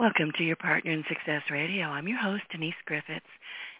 [0.00, 1.84] Welcome to your Partner in Success Radio.
[1.84, 3.20] I'm your host, Denise Griffitts,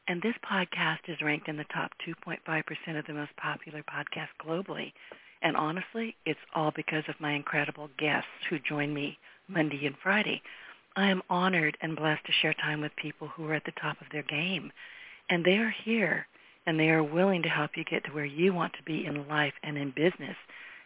[0.07, 4.93] and this podcast is ranked in the top 2.5% of the most popular podcasts globally.
[5.41, 9.17] And honestly, it's all because of my incredible guests who join me
[9.49, 10.43] Monday and Friday.
[10.95, 13.99] I am honored and blessed to share time with people who are at the top
[14.03, 14.73] of their game.
[15.31, 16.27] And they are here,
[16.67, 19.27] and they are willing to help you get to where you want to be in
[19.27, 20.37] life and in business.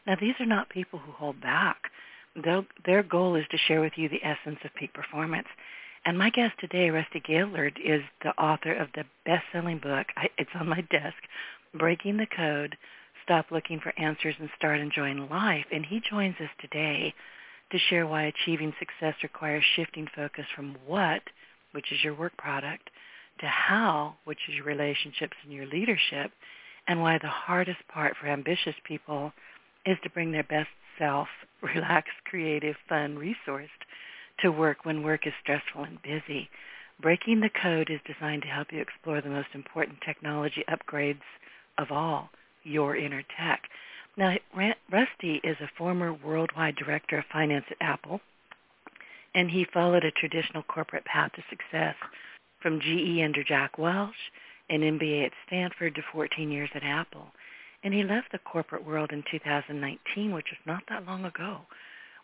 [0.07, 1.91] Now, these are not people who hold back
[2.85, 5.49] their, goal is to share with you the essence of peak performance.
[6.05, 10.07] And my guest today, Rusty Gaillard, is the author of the best-selling book.
[10.17, 11.17] I, it's on my desk,
[11.75, 12.77] Breaking the Code,
[13.25, 15.65] Stop Looking for Answers and Start Enjoying Life.
[15.73, 17.15] And he joins us today
[17.73, 21.23] to share why achieving success requires shifting focus from what,
[21.73, 22.91] which is your work product,
[23.41, 26.31] to how, which is your relationships and your leadership,
[26.87, 29.33] and why the hardest part for ambitious people
[29.87, 31.29] is to bring their best self,
[31.63, 33.69] relaxed, creative, fun, resourced
[34.41, 36.49] to work when work is stressful and busy.
[37.01, 41.23] Breaking the Code is designed to help you explore the most important technology upgrades
[41.79, 42.31] of all,
[42.63, 43.63] your inner tech.
[44.17, 44.37] Now,
[44.91, 48.21] Rusty is a former worldwide director of finance at Apple,
[49.35, 51.97] and he followed a traditional corporate path to success
[52.61, 54.15] from GE under Jack Welch,
[54.71, 57.27] an MBA at Stanford to 14 years at Apple.
[57.85, 61.61] And he left the corporate world in 2019, which is not that long ago,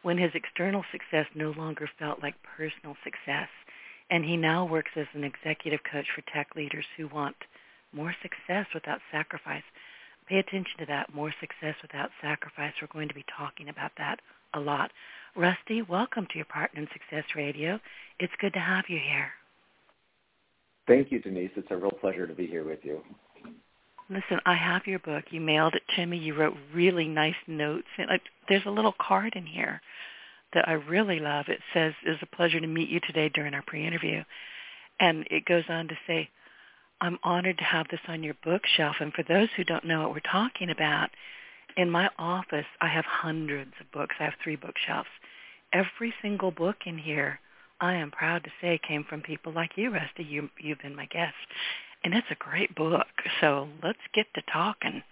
[0.01, 3.49] when his external success no longer felt like personal success.
[4.11, 7.37] And he now works as an executive coach for tech leaders who want
[7.93, 9.63] more success without sacrifice.
[10.27, 12.73] Pay attention to that, more success without sacrifice.
[12.81, 14.21] We're going to be talking about that
[14.55, 14.91] a lot.
[15.37, 17.79] Rusty, welcome to your Partner in Success Radio.
[18.19, 19.31] It's good to have you here.
[20.89, 21.51] Thank you, Denise.
[21.55, 23.03] It's a real pleasure to be here with you.
[24.11, 25.27] Listen, I have your book.
[25.31, 26.19] You mailed it to me.
[26.19, 27.87] You wrote really nice notes.
[27.97, 29.81] And I, there's a little card in here
[30.53, 31.47] that I really love.
[31.47, 34.25] It says, it's a pleasure to meet you today during our pre-interview.
[34.99, 36.29] And it goes on to say,
[37.01, 38.97] I'm honored to have this on your bookshelf.
[38.99, 41.11] And for those who don't know what we're talking about,
[41.77, 44.17] in my office, I have hundreds of books.
[44.19, 45.09] I have three bookshelves.
[45.73, 47.39] Every single book in here,
[47.81, 50.25] I am proud to say, came from people like you, Rusty.
[50.25, 51.37] You, you've been my guest
[52.05, 53.07] and it's a great book.
[53.41, 55.03] So let's get to talking.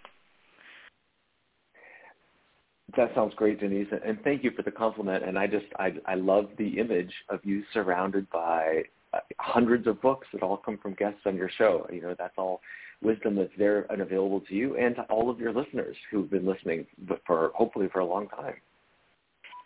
[2.96, 5.22] That sounds great, Denise, and thank you for the compliment.
[5.22, 8.82] And I just I I love the image of you surrounded by
[9.12, 11.86] uh, hundreds of books that all come from guests on your show.
[11.92, 12.60] You know, that's all
[13.02, 16.46] wisdom that's there and available to you and to all of your listeners who've been
[16.46, 16.86] listening
[17.26, 18.54] for hopefully for a long time.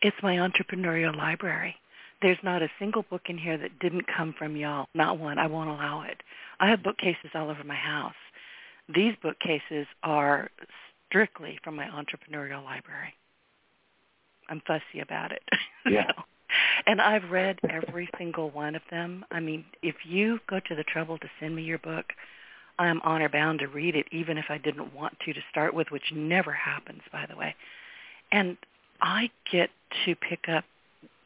[0.02, 1.76] It's my entrepreneurial library.
[2.22, 4.86] There's not a single book in here that didn't come from y'all.
[4.94, 5.38] Not one.
[5.38, 6.22] I won't allow it.
[6.60, 8.14] I have bookcases all over my house.
[8.94, 10.50] These bookcases are
[11.08, 13.14] strictly from my entrepreneurial library.
[14.48, 15.42] I'm fussy about it.
[15.84, 16.06] Yeah.
[16.16, 16.22] so,
[16.86, 19.24] and I've read every single one of them.
[19.32, 22.06] I mean, if you go to the trouble to send me your book,
[22.78, 25.90] I'm honor bound to read it, even if I didn't want to to start with,
[25.90, 27.56] which never happens, by the way.
[28.30, 28.56] And
[29.00, 29.70] I get
[30.04, 30.64] to pick up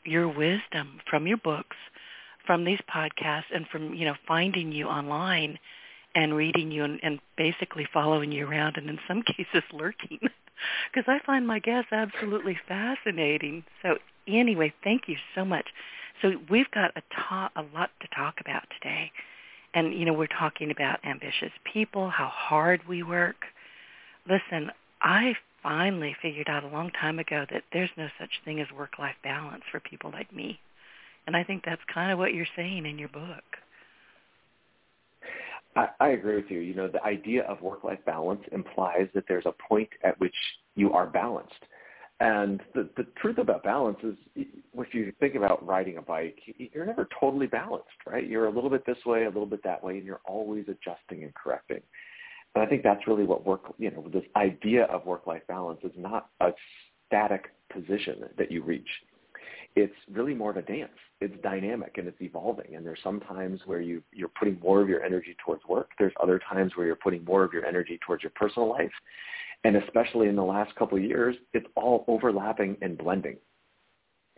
[0.06, 1.76] your wisdom from your books,
[2.46, 5.58] from these podcasts, and from you know finding you online
[6.14, 10.18] and reading you and, and basically following you around, and in some cases lurking,
[10.92, 13.64] because I find my guests absolutely fascinating.
[13.82, 13.96] So
[14.26, 15.66] anyway, thank you so much.
[16.22, 19.12] So we've got a, ta- a lot to talk about today.
[19.74, 23.36] And, you know, we're talking about ambitious people, how hard we work.
[24.28, 24.70] Listen,
[25.02, 25.34] I
[25.66, 29.64] finally figured out a long time ago that there's no such thing as work-life balance
[29.72, 30.60] for people like me.
[31.26, 33.42] And I think that's kind of what you're saying in your book.
[35.74, 36.60] I, I agree with you.
[36.60, 40.34] You know, the idea of work-life balance implies that there's a point at which
[40.76, 41.52] you are balanced.
[42.20, 46.86] And the, the truth about balance is if you think about riding a bike, you're
[46.86, 48.26] never totally balanced, right?
[48.26, 51.24] You're a little bit this way, a little bit that way, and you're always adjusting
[51.24, 51.80] and correcting.
[52.56, 55.92] And I think that's really what work, you know, this idea of work-life balance is
[55.94, 56.52] not a
[57.06, 58.88] static position that you reach.
[59.74, 60.88] It's really more of a dance.
[61.20, 62.74] It's dynamic and it's evolving.
[62.74, 65.90] And there's some times where you, you're putting more of your energy towards work.
[65.98, 68.92] There's other times where you're putting more of your energy towards your personal life.
[69.64, 73.36] And especially in the last couple of years, it's all overlapping and blending.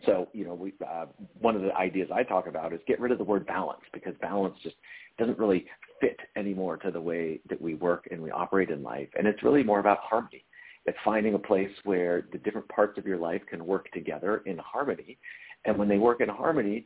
[0.05, 1.05] So, you know, we, uh,
[1.39, 4.13] one of the ideas I talk about is get rid of the word balance because
[4.21, 4.75] balance just
[5.17, 5.65] doesn't really
[5.99, 9.09] fit anymore to the way that we work and we operate in life.
[9.17, 10.45] And it's really more about harmony.
[10.85, 14.57] It's finding a place where the different parts of your life can work together in
[14.57, 15.17] harmony.
[15.65, 16.85] And when they work in harmony,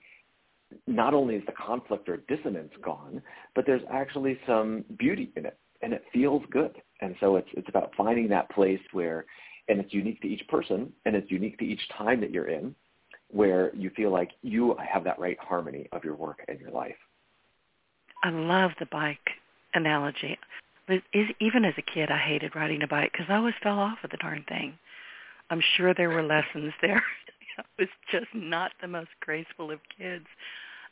[0.87, 3.21] not only is the conflict or dissonance gone,
[3.53, 6.75] but there's actually some beauty in it and it feels good.
[7.01, 9.25] And so it's it's about finding that place where
[9.69, 12.73] and it's unique to each person and it's unique to each time that you're in
[13.33, 16.95] where you feel like you have that right harmony of your work and your life.
[18.23, 19.31] I love the bike
[19.73, 20.37] analogy.
[21.39, 24.11] Even as a kid, I hated riding a bike because I always fell off of
[24.11, 24.77] the darn thing.
[25.49, 27.03] I'm sure there were lessons there.
[27.57, 30.25] I was just not the most graceful of kids.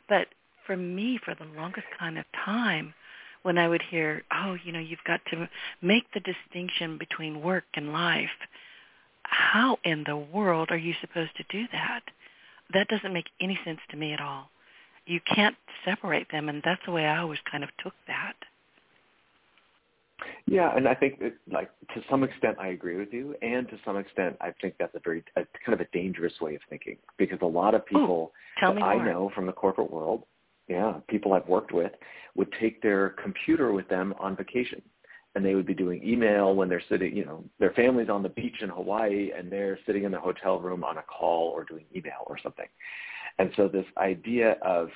[0.10, 0.28] But
[0.66, 2.94] for me, for the longest kind of time,
[3.44, 5.50] when I would hear, oh, you know, you've got to
[5.82, 8.30] make the distinction between work and life,
[9.24, 12.02] how in the world are you supposed to do that?
[12.74, 14.50] That doesn't make any sense to me at all.
[15.06, 18.34] You can't separate them, and that's the way I always kind of took that.
[20.46, 23.78] Yeah, and I think that, like to some extent I agree with you, and to
[23.84, 26.98] some extent I think that's a very a, kind of a dangerous way of thinking
[27.18, 28.32] because a lot of people
[28.62, 30.24] Ooh, that I know from the corporate world
[30.72, 31.92] yeah, people I've worked with
[32.36, 34.82] would take their computer with them on vacation.
[35.34, 38.30] And they would be doing email when they're sitting, you know, their family's on the
[38.30, 41.86] beach in Hawaii and they're sitting in the hotel room on a call or doing
[41.96, 42.68] email or something.
[43.40, 44.90] And so this idea of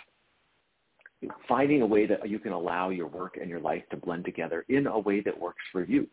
[1.48, 4.66] finding a way that you can allow your work and your life to blend together
[4.70, 6.08] in a way that works for you.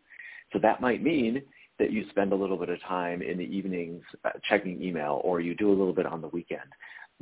[0.51, 1.41] So that might mean
[1.79, 5.41] that you spend a little bit of time in the evenings uh, checking email or
[5.41, 6.69] you do a little bit on the weekend.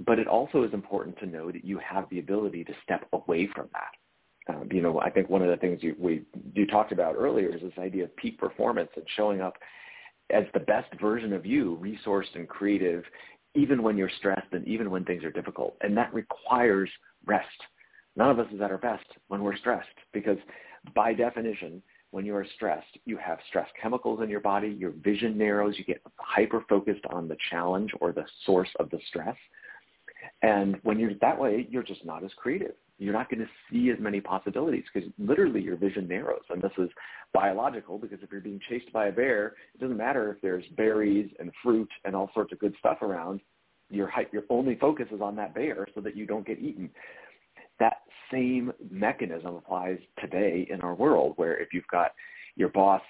[0.06, 3.48] But it also is important to know that you have the ability to step away
[3.56, 3.92] from that.
[4.48, 6.24] Um, you know, I think one of the things you, we
[6.54, 9.56] you talked about earlier is this idea of peak performance and showing up
[10.32, 13.04] as the best version of you, resourced and creative,
[13.54, 15.76] even when you're stressed and even when things are difficult.
[15.82, 16.90] And that requires
[17.26, 17.48] rest.
[18.16, 20.38] None of us is at our best when we're stressed because
[20.96, 25.38] by definition, when you are stressed, you have stress chemicals in your body, your vision
[25.38, 29.36] narrows, you get hyper focused on the challenge or the source of the stress.
[30.42, 32.74] And when you're that way, you're just not as creative.
[33.02, 36.44] You're not going to see as many possibilities because literally your vision narrows.
[36.52, 36.88] And this is
[37.34, 41.28] biological because if you're being chased by a bear, it doesn't matter if there's berries
[41.40, 43.42] and fruit and all sorts of good stuff around.
[43.90, 46.92] Your, your only focus is on that bear so that you don't get eaten.
[47.80, 48.02] That
[48.32, 52.12] same mechanism applies today in our world where if you've got
[52.56, 53.02] your boss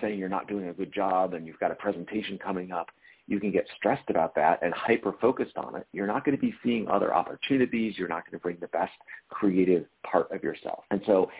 [0.00, 2.86] saying you're not doing a good job and you've got a presentation coming up,
[3.26, 5.86] you can get stressed about that and hyper focused on it.
[5.92, 7.94] You're not going to be seeing other opportunities.
[7.96, 8.92] You're not going to bring the best
[9.30, 10.84] creative part of yourself.
[10.90, 11.30] And so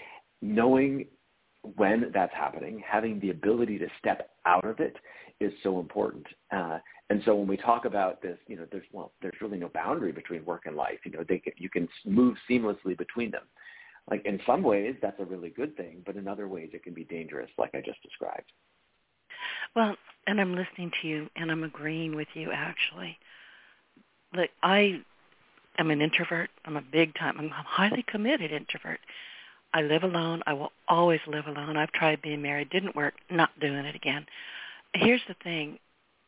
[0.40, 1.06] knowing
[1.76, 4.96] when that's happening, having the ability to step out of it
[5.40, 6.26] is so important.
[6.50, 6.78] Uh,
[7.10, 10.12] and so when we talk about this, you know, there's well, there's really no boundary
[10.12, 10.98] between work and life.
[11.04, 13.42] You know, they you can move seamlessly between them.
[14.10, 16.92] Like in some ways, that's a really good thing, but in other ways, it can
[16.92, 18.52] be dangerous, like I just described.
[19.74, 23.18] Well, and I'm listening to you and I'm agreeing with you actually.
[24.34, 25.00] Like I
[25.78, 26.50] am an introvert.
[26.64, 29.00] I'm a big time I'm a highly committed introvert.
[29.72, 30.42] I live alone.
[30.46, 31.76] I will always live alone.
[31.76, 34.24] I've tried being married, didn't work, not doing it again.
[34.94, 35.78] Here's the thing.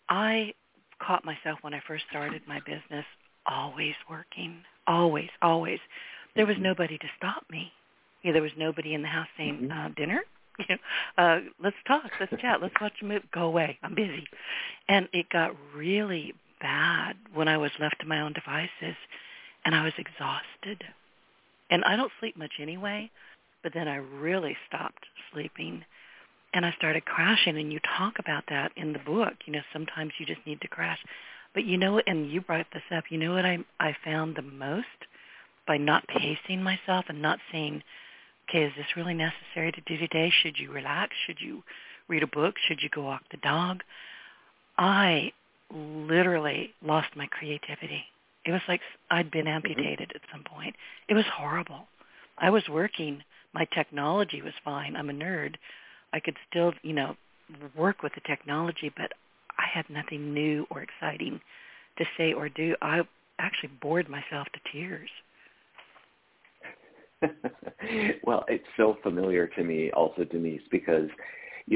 [0.08, 0.52] I
[1.00, 3.04] caught myself when I first started my business
[3.46, 4.56] always working.
[4.88, 5.78] Always, always.
[6.34, 7.72] There was nobody to stop me.
[8.22, 10.22] Yeah, there was nobody in the house saying, uh, dinner?
[10.68, 13.24] you know, uh, let's talk, let's chat, let's watch a movie.
[13.32, 14.26] Go away, I'm busy.
[14.88, 18.96] And it got really bad when I was left to my own devices,
[19.64, 20.84] and I was exhausted.
[21.70, 23.10] And I don't sleep much anyway,
[23.62, 25.84] but then I really stopped sleeping,
[26.54, 27.58] and I started crashing.
[27.58, 29.34] And you talk about that in the book.
[29.46, 30.98] You know, sometimes you just need to crash.
[31.54, 33.04] But you know, and you brought this up.
[33.10, 34.86] You know what I I found the most
[35.66, 37.82] by not pacing myself and not saying
[38.48, 40.32] okay, is this really necessary to do today?
[40.42, 41.14] Should you relax?
[41.26, 41.62] Should you
[42.08, 42.56] read a book?
[42.66, 43.82] Should you go walk the dog?
[44.78, 45.32] I
[45.72, 48.04] literally lost my creativity.
[48.44, 49.56] It was like I'd been mm-hmm.
[49.56, 50.76] amputated at some point.
[51.08, 51.86] It was horrible.
[52.38, 53.22] I was working.
[53.52, 54.96] My technology was fine.
[54.96, 55.56] I'm a nerd.
[56.12, 57.16] I could still, you know,
[57.74, 59.12] work with the technology, but
[59.58, 61.40] I had nothing new or exciting
[61.98, 62.76] to say or do.
[62.82, 63.00] I
[63.38, 65.10] actually bored myself to tears.
[68.24, 71.08] well, it's so familiar to me also, Denise, because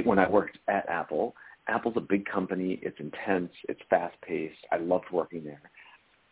[0.04, 1.34] when I worked at Apple,
[1.68, 2.78] Apple's a big company.
[2.82, 3.52] It's intense.
[3.68, 4.66] It's fast-paced.
[4.72, 5.62] I loved working there.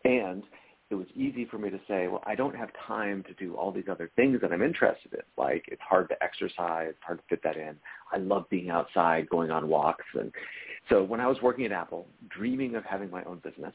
[0.04, 0.42] And
[0.90, 3.70] it was easy for me to say, well, I don't have time to do all
[3.70, 5.20] these other things that I'm interested in.
[5.36, 7.76] Like it's hard to exercise, it's hard to fit that in.
[8.12, 10.04] I love being outside, going on walks.
[10.14, 10.32] And
[10.88, 13.74] so when I was working at Apple, dreaming of having my own business,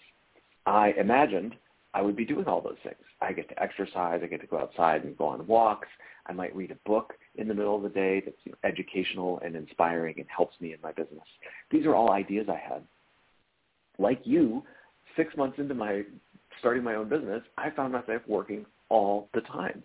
[0.65, 1.55] I imagined
[1.93, 2.95] I would be doing all those things.
[3.21, 4.21] I get to exercise.
[4.23, 5.87] I get to go outside and go on walks.
[6.25, 9.39] I might read a book in the middle of the day that's you know, educational
[9.43, 11.23] and inspiring and helps me in my business.
[11.71, 12.83] These are all ideas I had.
[13.99, 14.63] Like you,
[15.15, 16.03] six months into my
[16.59, 19.83] starting my own business, I found myself working all the time.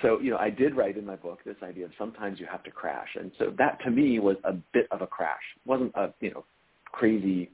[0.00, 2.64] So, you know, I did write in my book this idea of sometimes you have
[2.64, 3.08] to crash.
[3.16, 5.42] And so that to me was a bit of a crash.
[5.56, 6.44] It wasn't a, you know,
[6.90, 7.50] crazy,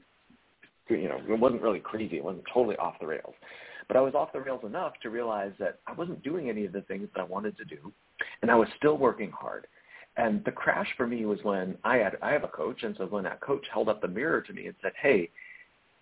[0.95, 2.17] you know, it wasn't really crazy.
[2.17, 3.33] It wasn't totally off the rails.
[3.87, 6.71] But I was off the rails enough to realize that I wasn't doing any of
[6.71, 7.91] the things that I wanted to do,
[8.41, 9.67] and I was still working hard.
[10.17, 13.05] And the crash for me was when I had I have a coach, and so
[13.05, 15.29] when that coach held up the mirror to me and said, "Hey,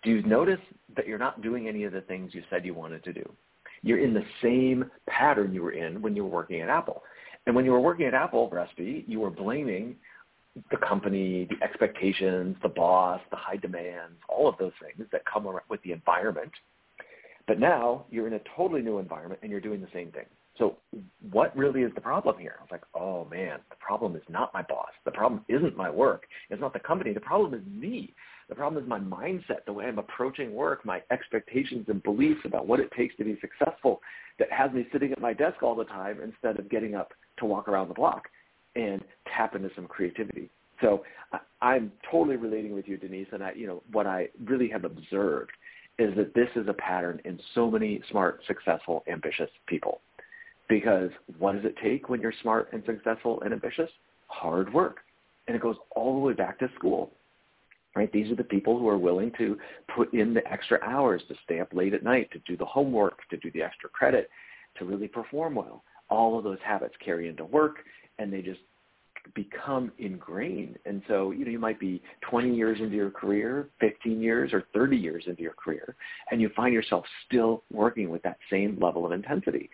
[0.02, 0.60] do you notice
[0.96, 3.32] that you're not doing any of the things you said you wanted to do?
[3.82, 7.02] You're in the same pattern you were in when you were working at Apple.
[7.46, 9.96] And when you were working at Apple, Rusty, you were blaming
[10.70, 15.46] the company, the expectations, the boss, the high demands, all of those things that come
[15.68, 16.50] with the environment.
[17.46, 20.26] But now you're in a totally new environment and you're doing the same thing.
[20.58, 20.76] So
[21.30, 22.56] what really is the problem here?
[22.58, 24.90] I was like, oh man, the problem is not my boss.
[25.04, 26.24] The problem isn't my work.
[26.50, 27.12] It's not the company.
[27.12, 28.14] The problem is me.
[28.48, 32.66] The problem is my mindset, the way I'm approaching work, my expectations and beliefs about
[32.66, 34.00] what it takes to be successful
[34.38, 37.46] that has me sitting at my desk all the time instead of getting up to
[37.46, 38.24] walk around the block
[38.76, 39.02] and
[39.36, 40.50] tap into some creativity.
[40.80, 44.68] So uh, I'm totally relating with you, Denise, and I, you know, what I really
[44.68, 45.50] have observed
[45.98, 50.00] is that this is a pattern in so many smart, successful, ambitious people.
[50.68, 53.90] Because what does it take when you're smart and successful and ambitious?
[54.28, 54.98] Hard work.
[55.46, 57.10] And it goes all the way back to school
[57.96, 58.12] right?
[58.12, 59.58] These are the people who are willing to
[59.94, 63.28] put in the extra hours to stay up late at night, to do the homework,
[63.30, 64.30] to do the extra credit,
[64.78, 65.82] to really perform well.
[66.08, 67.78] All of those habits carry into work
[68.20, 68.60] and they just
[69.34, 70.78] become ingrained.
[70.86, 74.64] And so, you know, you might be 20 years into your career, 15 years or
[74.72, 75.96] 30 years into your career,
[76.30, 79.68] and you find yourself still working with that same level of intensity.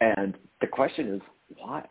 [0.00, 1.20] And the question is,
[1.58, 1.84] why?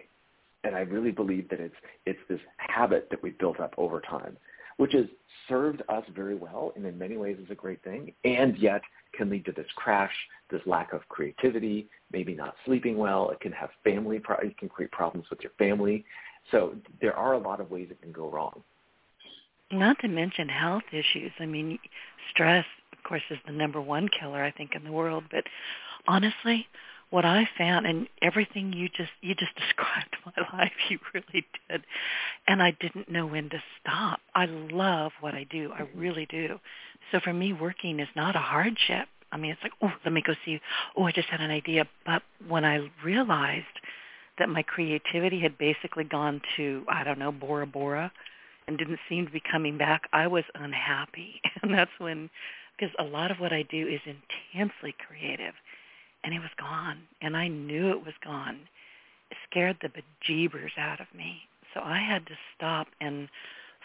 [0.64, 1.76] And I really believe that it's,
[2.06, 4.38] it's this habit that we've built up over time
[4.78, 5.06] which has
[5.48, 8.82] served us very well and in many ways is a great thing, and yet
[9.14, 10.14] can lead to this crash,
[10.50, 13.30] this lack of creativity, maybe not sleeping well.
[13.30, 16.06] It can have family, pro- it can create problems with your family.
[16.52, 18.64] So there are a lot of ways it can go wrong.
[19.72, 21.32] Not to mention health issues.
[21.40, 21.80] I mean,
[22.32, 25.24] stress, of course, is the number one killer, I think, in the world.
[25.32, 25.44] But
[26.08, 26.68] honestly,
[27.14, 31.84] what I found and everything you just you just described my life you really did
[32.48, 34.20] and I didn't know when to stop.
[34.34, 35.72] I love what I do.
[35.72, 36.00] I mm-hmm.
[36.00, 36.60] really do.
[37.12, 39.08] So for me working is not a hardship.
[39.32, 40.60] I mean it's like, oh, let me go see
[40.98, 41.86] oh, I just had an idea.
[42.04, 43.66] But when I realized
[44.40, 48.12] that my creativity had basically gone to, I don't know, Bora Bora
[48.68, 51.42] and didn't seem to be coming back, I was unhappy.
[51.62, 52.32] And that's when
[52.76, 55.54] because a lot of what I do is intensely creative
[56.24, 57.00] and it was gone.
[57.22, 58.60] And I knew it was gone.
[59.32, 61.42] It scared the bejeebers out of me.
[61.74, 63.30] So I had to stop and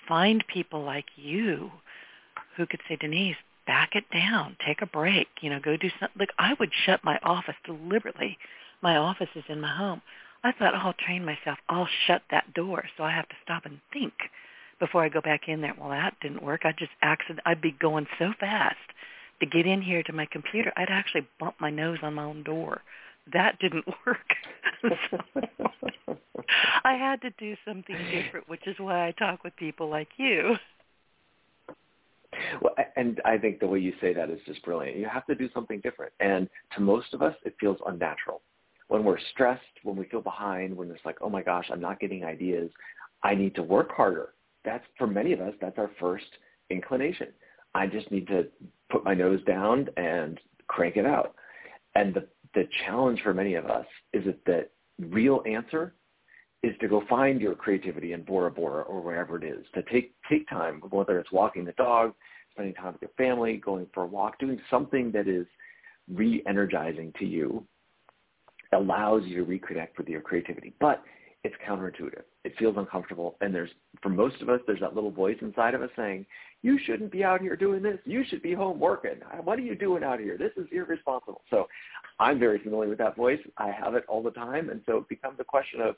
[0.06, 1.70] find people like you
[2.56, 6.18] who could say, Denise, back it down, take a break, you know, go do something.
[6.18, 8.38] Like I would shut my office deliberately.
[8.82, 10.02] My office is in my home.
[10.44, 11.58] I thought, oh, I'll train myself.
[11.68, 14.14] I'll shut that door so I have to stop and think
[14.78, 15.74] before I go back in there.
[15.78, 16.62] Well, that didn't work.
[16.64, 17.40] I just accident.
[17.44, 18.76] I'd be going so fast
[19.40, 22.42] to get in here to my computer, I'd actually bump my nose on my own
[22.42, 22.80] door.
[23.32, 24.18] That didn't work.
[25.10, 25.18] so
[26.84, 30.56] I had to do something different, which is why I talk with people like you.
[32.60, 34.96] Well, and I think the way you say that is just brilliant.
[34.96, 36.12] You have to do something different.
[36.20, 38.42] And to most of us, it feels unnatural.
[38.88, 42.00] When we're stressed, when we feel behind, when it's like, oh my gosh, I'm not
[42.00, 42.70] getting ideas,
[43.22, 44.30] I need to work harder.
[44.64, 46.26] That's, for many of us, that's our first
[46.70, 47.28] inclination.
[47.78, 48.48] I just need to
[48.90, 51.36] put my nose down and crank it out.
[51.94, 54.66] And the, the challenge for many of us is that the
[55.06, 55.94] real answer
[56.64, 60.12] is to go find your creativity in Bora Bora or wherever it is, to take,
[60.28, 62.14] take time, whether it's walking the dog,
[62.50, 65.46] spending time with your family, going for a walk, doing something that is
[66.12, 67.64] re-energizing to you,
[68.72, 70.74] allows you to reconnect with your creativity.
[70.80, 71.04] But
[71.44, 72.22] it's counterintuitive.
[72.44, 73.36] It feels uncomfortable.
[73.40, 73.70] And there's,
[74.02, 76.26] for most of us, there's that little voice inside of us saying,
[76.62, 77.98] you shouldn't be out here doing this.
[78.04, 79.20] You should be home working.
[79.44, 80.36] What are you doing out here?
[80.36, 81.42] This is irresponsible.
[81.50, 81.68] So
[82.18, 83.38] I'm very familiar with that voice.
[83.56, 84.70] I have it all the time.
[84.70, 85.94] And so it becomes a question of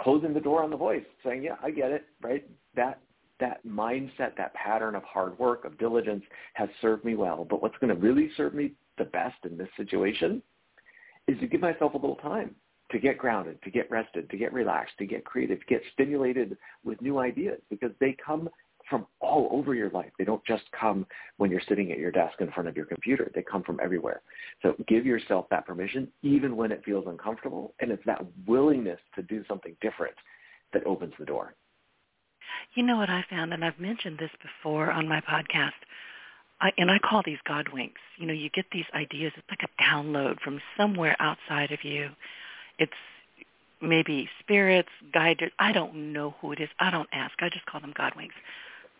[0.00, 2.44] closing the door on the voice, saying, yeah, I get it, right?
[2.74, 3.00] That,
[3.38, 6.24] that mindset, that pattern of hard work, of diligence
[6.54, 7.46] has served me well.
[7.48, 10.42] But what's going to really serve me the best in this situation
[11.28, 12.56] is to give myself a little time
[12.90, 16.56] to get grounded, to get rested, to get relaxed, to get creative, to get stimulated
[16.84, 18.48] with new ideas because they come
[18.88, 20.10] from all over your life.
[20.18, 23.30] They don't just come when you're sitting at your desk in front of your computer.
[23.34, 24.22] They come from everywhere.
[24.62, 27.74] So give yourself that permission, even when it feels uncomfortable.
[27.80, 30.14] And it's that willingness to do something different
[30.72, 31.54] that opens the door.
[32.74, 35.72] You know what I found, and I've mentioned this before on my podcast,
[36.60, 38.00] I, and I call these God winks.
[38.16, 39.32] You know, you get these ideas.
[39.36, 42.08] It's like a download from somewhere outside of you.
[42.78, 42.92] It's
[43.80, 45.52] maybe spirits, guided.
[45.58, 46.68] I don't know who it is.
[46.80, 47.34] I don't ask.
[47.40, 48.34] I just call them God winks.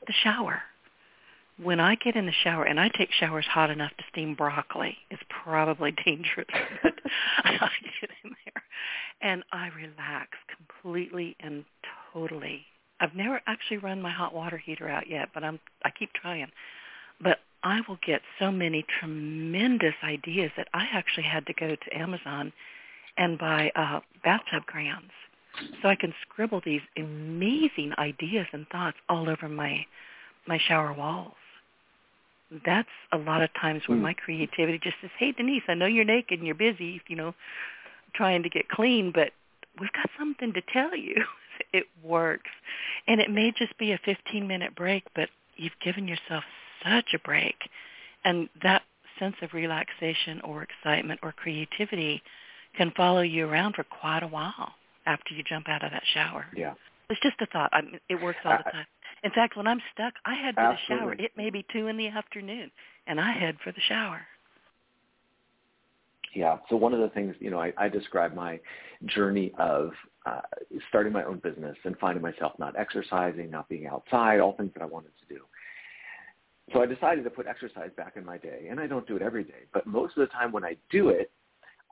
[0.06, 0.62] The shower.
[1.61, 4.97] When I get in the shower, and I take showers hot enough to steam broccoli,
[5.11, 6.47] it's probably dangerous,
[7.44, 7.52] I
[8.00, 8.62] get in there
[9.20, 11.64] and I relax completely and
[12.12, 12.62] totally.
[13.00, 16.50] I've never actually run my hot water heater out yet, but I'm I keep trying.
[17.20, 21.97] But I will get so many tremendous ideas that I actually had to go to
[21.97, 22.52] Amazon
[23.19, 25.11] and by uh, bathtub crayons
[25.83, 29.85] so I can scribble these amazing ideas and thoughts all over my
[30.47, 31.35] my shower walls.
[32.65, 34.03] That's a lot of times where mm.
[34.03, 37.35] my creativity just says, "Hey, Denise, I know you're naked and you're busy, you know,
[38.15, 39.33] trying to get clean, but
[39.79, 41.17] we've got something to tell you."
[41.73, 42.51] it works,
[43.07, 46.45] and it may just be a 15-minute break, but you've given yourself
[46.83, 47.57] such a break,
[48.25, 48.83] and that
[49.19, 52.23] sense of relaxation or excitement or creativity
[52.78, 54.73] can follow you around for quite a while
[55.04, 56.47] after you jump out of that shower.
[56.56, 56.75] Yeah.
[57.11, 57.70] It's just a thought.
[57.73, 58.87] I mean, it works all the time.
[59.25, 60.97] In fact, when I'm stuck, I head for Absolutely.
[60.97, 61.12] the shower.
[61.18, 62.70] It may be two in the afternoon,
[63.06, 64.20] and I head for the shower.
[66.35, 66.58] Yeah.
[66.70, 68.61] So one of the things, you know, I, I describe my
[69.06, 69.90] journey of
[70.25, 70.42] uh,
[70.88, 74.82] starting my own business and finding myself not exercising, not being outside, all things that
[74.82, 75.40] I wanted to do.
[76.73, 79.23] So I decided to put exercise back in my day, and I don't do it
[79.23, 81.32] every day, but most of the time when I do it,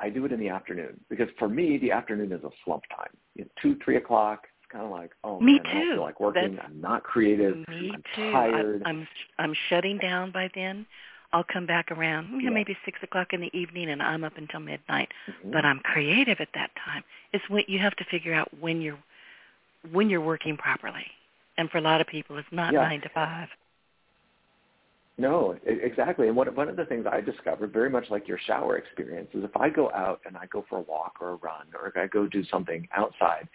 [0.00, 3.10] I do it in the afternoon because for me, the afternoon is a slump time.
[3.34, 4.46] You know, two, three o'clock.
[4.62, 5.68] It's kind of like, oh me man, too.
[5.68, 6.56] I don't feel like working.
[6.56, 7.56] That's, I'm not creative.
[7.68, 8.32] Me I'm too.
[8.32, 8.82] tired.
[8.84, 10.86] I, I'm I'm shutting down by then.
[11.32, 12.50] I'll come back around, you know, yeah.
[12.50, 15.08] maybe six o'clock in the evening, and I'm up until midnight.
[15.28, 15.50] Mm-hmm.
[15.50, 17.02] But I'm creative at that time.
[17.32, 18.98] It's when you have to figure out when you're
[19.92, 21.06] when you're working properly.
[21.58, 22.82] And for a lot of people, it's not yeah.
[22.82, 23.49] nine to five.
[25.18, 26.28] No, exactly.
[26.28, 29.44] And one one of the things I discovered, very much like your shower experience, is
[29.44, 31.96] if I go out and I go for a walk or a run, or if
[31.96, 33.48] I go do something outside,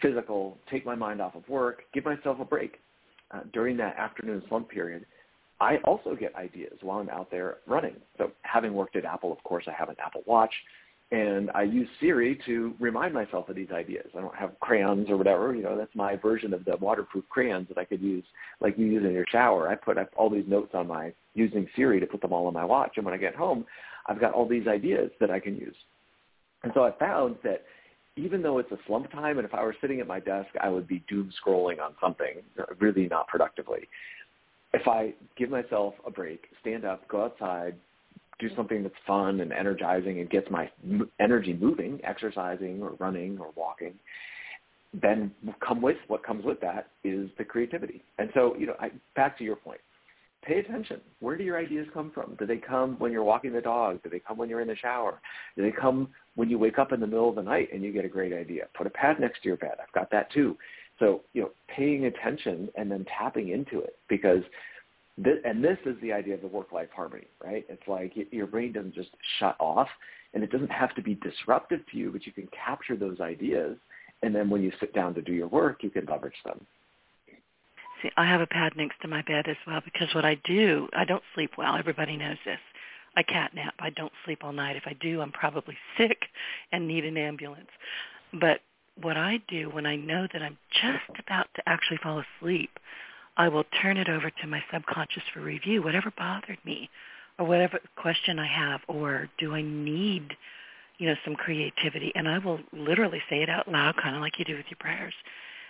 [0.00, 2.80] physical, take my mind off of work, give myself a break
[3.30, 5.06] uh, during that afternoon slump period,
[5.60, 7.94] I also get ideas while I'm out there running.
[8.18, 10.52] So having worked at Apple, of course, I have an Apple Watch
[11.12, 14.06] and I use Siri to remind myself of these ideas.
[14.16, 15.54] I don't have crayons or whatever.
[15.54, 18.24] You know, that's my version of the waterproof crayons that I could use,
[18.60, 19.68] like you use in your shower.
[19.68, 22.64] I put all these notes on my using Siri to put them all on my
[22.64, 23.66] watch, and when I get home,
[24.06, 25.76] I've got all these ideas that I can use.
[26.62, 27.64] And so I found that
[28.16, 30.70] even though it's a slump time, and if I were sitting at my desk, I
[30.70, 32.36] would be doom scrolling on something,
[32.78, 33.88] really not productively.
[34.72, 37.74] If I give myself a break, stand up, go outside,
[38.38, 40.70] do something that's fun and energizing and gets my
[41.20, 43.94] energy moving, exercising or running or walking,
[45.00, 45.30] then
[45.66, 48.02] come with what comes with that is the creativity.
[48.18, 49.80] And so, you know, I, back to your point,
[50.44, 51.00] pay attention.
[51.20, 52.36] Where do your ideas come from?
[52.38, 54.02] Do they come when you're walking the dog?
[54.02, 55.20] Do they come when you're in the shower?
[55.56, 57.92] Do they come when you wake up in the middle of the night and you
[57.92, 58.66] get a great idea?
[58.76, 59.76] Put a pad next to your bed.
[59.80, 60.56] I've got that too.
[60.98, 64.42] So, you know, paying attention and then tapping into it because
[65.18, 67.66] this, and this is the idea of the work-life harmony, right?
[67.68, 69.88] It's like your brain doesn't just shut off,
[70.34, 73.76] and it doesn't have to be disruptive to you, but you can capture those ideas,
[74.22, 76.64] and then when you sit down to do your work, you can leverage them.
[78.02, 80.88] See, I have a pad next to my bed as well because what I do,
[80.92, 81.76] I don't sleep well.
[81.76, 82.58] Everybody knows this.
[83.16, 83.74] I cat nap.
[83.78, 84.76] I don't sleep all night.
[84.76, 86.18] If I do, I'm probably sick
[86.72, 87.70] and need an ambulance.
[88.32, 88.60] But
[89.00, 92.78] what I do when I know that I'm just about to actually fall asleep,
[93.42, 96.88] I will turn it over to my subconscious for review, whatever bothered me
[97.40, 100.36] or whatever question I have or do I need,
[100.98, 102.12] you know, some creativity.
[102.14, 104.76] And I will literally say it out loud, kind of like you do with your
[104.78, 105.14] prayers.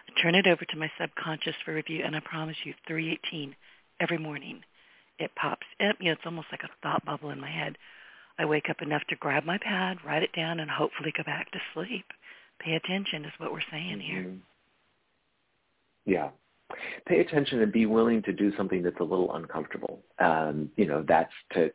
[0.07, 3.57] I turn it over to my subconscious for review and I promise you 318
[4.01, 4.61] every morning.
[5.19, 5.67] It pops.
[5.81, 7.79] It, you know, it's almost like a thought bubble in my head.
[8.39, 11.51] I wake up enough to grab my pad, write it down, and hopefully go back
[11.53, 12.05] to sleep.
[12.59, 14.25] Pay attention is what we're saying here.
[14.25, 14.37] Mm-hmm.
[16.05, 16.29] Yeah,
[17.07, 20.03] pay attention and be willing to do something that's a little uncomfortable.
[20.19, 21.71] Um, you know, that's to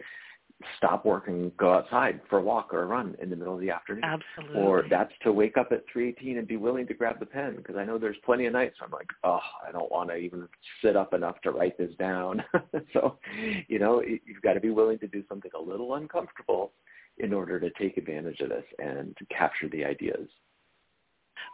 [0.78, 3.62] stop work and go outside for a walk or a run in the middle of
[3.62, 4.04] the afternoon.
[4.04, 4.62] Absolutely.
[4.62, 7.76] Or that's to wake up at 3:18 and be willing to grab the pen because
[7.76, 10.48] I know there's plenty of nights I'm like, oh, I don't want to even
[10.82, 12.44] sit up enough to write this down.
[12.94, 13.20] so,
[13.68, 16.74] you know, you've got to be willing to do something a little uncomfortable
[17.20, 20.28] in order to take advantage of this and to capture the ideas.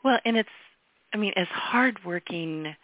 [0.03, 0.49] Well, and it's,
[1.13, 2.75] I mean, as hardworking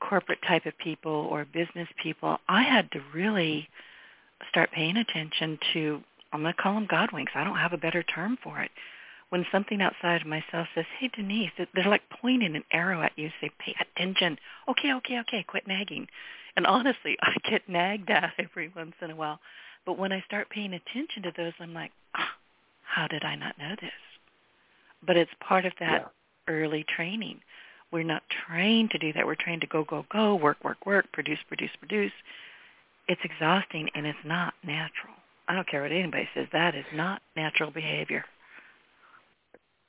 [0.00, 3.68] corporate type of people or business people, I had to really
[4.50, 6.00] start paying attention to,
[6.32, 7.32] I'm going to call them God winks.
[7.34, 8.70] I don't have a better term for it.
[9.30, 13.30] When something outside of myself says, hey, Denise, they're like pointing an arrow at you,
[13.40, 14.38] say, pay attention.
[14.68, 16.06] Okay, okay, okay, quit nagging.
[16.56, 19.40] And honestly, I get nagged at every once in a while.
[19.84, 22.24] But when I start paying attention to those, I'm like, oh,
[22.82, 23.90] how did I not know this?
[25.04, 26.12] But it's part of that
[26.48, 26.52] yeah.
[26.52, 27.40] early training.
[27.96, 29.24] We're not trained to do that.
[29.24, 32.12] We're trained to go, go, go, work, work, work, produce, produce, produce.
[33.08, 35.14] It's exhausting and it's not natural.
[35.48, 36.46] I don't care what anybody says.
[36.52, 38.26] That is not natural behavior.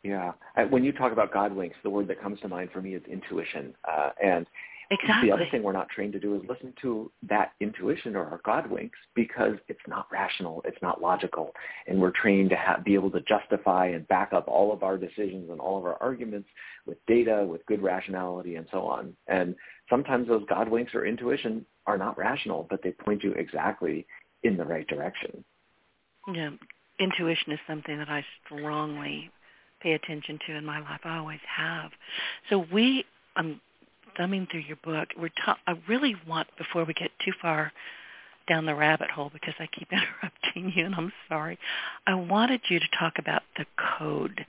[0.03, 0.31] Yeah.
[0.69, 3.03] When you talk about God winks, the word that comes to mind for me is
[3.11, 3.75] intuition.
[3.83, 4.47] Uh, and
[4.89, 5.29] Exactly.
[5.29, 8.39] The other thing we're not trained to do is listen to that intuition or our
[8.45, 11.51] God winks because it's not rational, it's not logical,
[11.87, 14.97] and we're trained to have, be able to justify and back up all of our
[14.97, 16.47] decisions and all of our arguments
[16.85, 19.13] with data, with good rationality, and so on.
[19.27, 19.55] And
[19.89, 24.05] sometimes those God winks or intuition are not rational, but they point you exactly
[24.43, 25.43] in the right direction.
[26.33, 26.51] Yeah,
[26.99, 29.31] intuition is something that I strongly
[29.81, 31.01] pay attention to in my life.
[31.03, 31.91] I always have.
[32.49, 33.61] So we, um,
[34.17, 37.71] thumbing through your book, we're ta- I really want before we get too far
[38.47, 41.57] down the rabbit hole because I keep interrupting you and I'm sorry.
[42.05, 43.65] I wanted you to talk about the
[43.99, 44.45] code,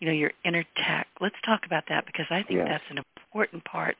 [0.00, 1.06] you know, your inner tech.
[1.20, 2.68] Let's talk about that because I think yes.
[2.68, 3.96] that's an important part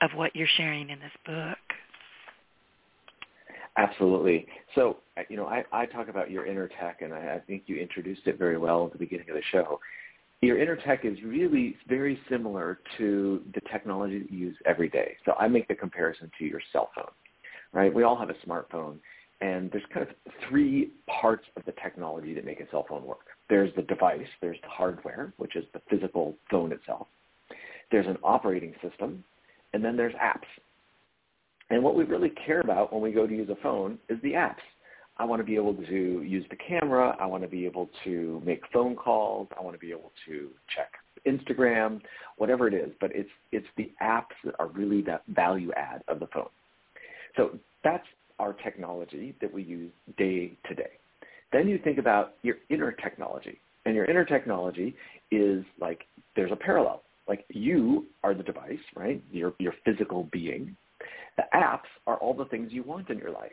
[0.00, 1.58] of what you're sharing in this book.
[3.76, 4.46] Absolutely.
[4.74, 7.62] So, uh, you know, I, I talk about your inner tech, and I, I think
[7.66, 9.80] you introduced it very well at the beginning of the show
[10.42, 15.16] your inner tech is really very similar to the technology that you use every day.
[15.24, 17.12] So I make the comparison to your cell phone,
[17.72, 17.94] right?
[17.94, 18.96] We all have a smartphone,
[19.40, 20.14] and there's kind of
[20.48, 23.26] three parts of the technology that make a cell phone work.
[23.48, 27.06] There's the device, there's the hardware, which is the physical phone itself.
[27.92, 29.22] There's an operating system,
[29.72, 30.48] and then there's apps.
[31.70, 34.32] And what we really care about when we go to use a phone is the
[34.32, 34.56] apps.
[35.22, 37.16] I want to be able to use the camera.
[37.20, 39.46] I want to be able to make phone calls.
[39.56, 40.90] I want to be able to check
[41.24, 42.00] Instagram,
[42.38, 42.90] whatever it is.
[43.00, 46.48] But it's it's the apps that are really that value add of the phone.
[47.36, 48.04] So that's
[48.40, 50.90] our technology that we use day to day.
[51.52, 53.60] Then you think about your inner technology.
[53.86, 54.96] And your inner technology
[55.30, 56.00] is like
[56.34, 57.04] there's a parallel.
[57.28, 59.22] Like you are the device, right?
[59.30, 60.76] Your your physical being.
[61.36, 63.52] The apps are all the things you want in your life.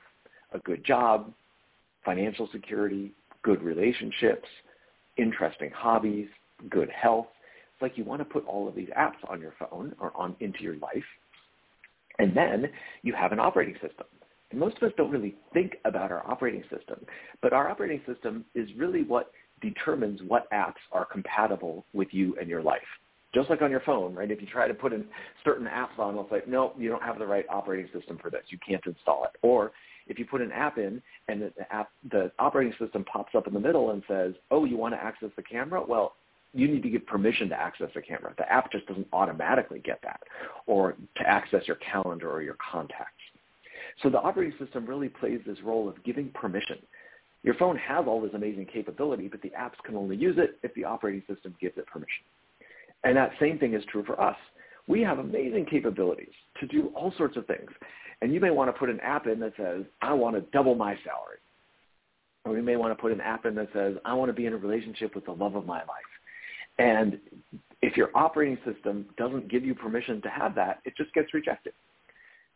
[0.52, 1.32] A good job,
[2.06, 3.12] financial security,
[3.44, 4.48] good relationships,
[5.18, 6.28] interesting hobbies,
[6.70, 7.28] good health.
[7.74, 10.36] It's like you want to put all of these apps on your phone or on
[10.40, 11.04] into your life.
[12.18, 12.66] And then
[13.02, 14.06] you have an operating system.
[14.52, 17.06] And most of us don't really think about our operating system,
[17.42, 19.32] but our operating system is really what
[19.62, 22.82] determines what apps are compatible with you and your life.
[23.34, 24.32] Just like on your phone, right?
[24.32, 25.06] If you try to put in
[25.44, 28.42] certain apps on, it's like, no, you don't have the right operating system for this.
[28.48, 29.38] You can't install it.
[29.44, 29.72] Or
[30.10, 33.54] if you put an app in and the app, the operating system pops up in
[33.54, 35.82] the middle and says, oh, you want to access the camera?
[35.88, 36.16] Well,
[36.54, 38.34] you need to give permission to access the camera.
[38.38, 40.22] The app just doesn't automatically get that
[40.66, 43.14] or to access your calendar or your contacts.
[44.02, 46.78] So the operating system really plays this role of giving permission.
[47.44, 50.74] Your phone has all this amazing capability, but the apps can only use it if
[50.74, 52.24] the operating system gives it permission.
[53.04, 54.36] And that same thing is true for us.
[54.88, 57.70] We have amazing capabilities to do all sorts of things.
[58.22, 60.76] And you may want to put an app in that says, I want to double
[60.76, 61.38] my salary.
[62.46, 64.46] Or you may want to put an app in that says, I want to be
[64.46, 65.88] in a relationship with the love of my life.
[66.80, 67.20] And
[67.82, 71.74] if your operating system doesn't give you permission to have that, it just gets rejected.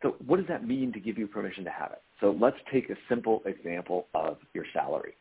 [0.01, 2.01] So what does that mean to give you permission to have it?
[2.19, 5.13] So let's take a simple example of your salary.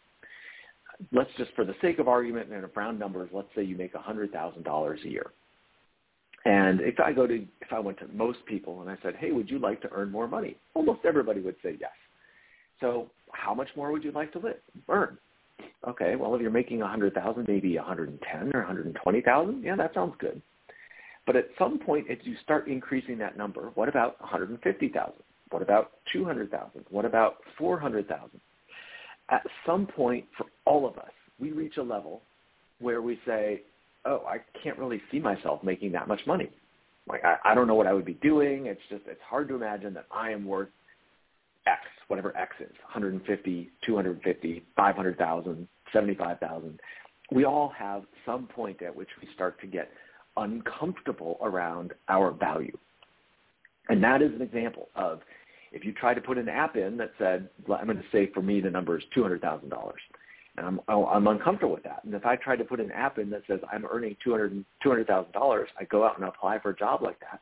[1.13, 3.95] Let's just, for the sake of argument and of round numbers, let's say you make
[3.95, 5.31] $100,000 a year.
[6.45, 9.31] And if I go to, if I went to most people and I said, hey,
[9.31, 10.57] would you like to earn more money?
[10.75, 11.93] Almost everybody would say yes.
[12.81, 14.57] So how much more would you like to live,
[14.89, 15.19] earn?
[15.87, 20.43] Okay, well, if you're making 100,000, maybe 110 or 120,000, yeah, that sounds good.
[21.27, 25.13] But at some point, as you start increasing that number, what about 150,000?
[25.51, 26.85] What about 200,000?
[26.91, 28.41] What about 400,000?
[29.31, 32.23] At some point, for all of us, we reach a level
[32.81, 33.63] where we say,
[34.05, 36.51] oh, I can't really see myself making that much money.
[37.09, 38.67] Like I, I don't know what I would be doing.
[38.67, 40.69] It's just it's hard to imagine that I am worth
[41.67, 46.81] X, whatever X is, 150, 250, 500,000, 75,000.
[47.31, 49.91] We all have some point at which we start to get
[50.37, 52.77] uncomfortable around our value.
[53.89, 55.21] And that is an example of
[55.73, 58.43] if you try to put an app in that said, I'm going to say for
[58.43, 59.71] me the number is $200,000
[60.57, 62.05] and I'm oh, I'm uncomfortable with that.
[62.05, 64.53] And if I try to put an app in that says I'm earning two hundred
[64.83, 67.41] two hundred thousand dollars, I go out and apply for a job like that.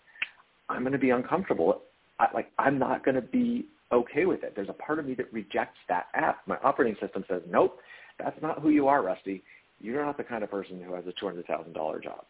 [0.68, 1.82] I'm going to be uncomfortable.
[2.18, 4.52] I, like I'm not going to be okay with it.
[4.54, 6.46] There's a part of me that rejects that app.
[6.46, 7.78] My operating system says, nope,
[8.18, 9.42] that's not who you are, Rusty.
[9.80, 12.24] You're not the kind of person who has a $200,000 job.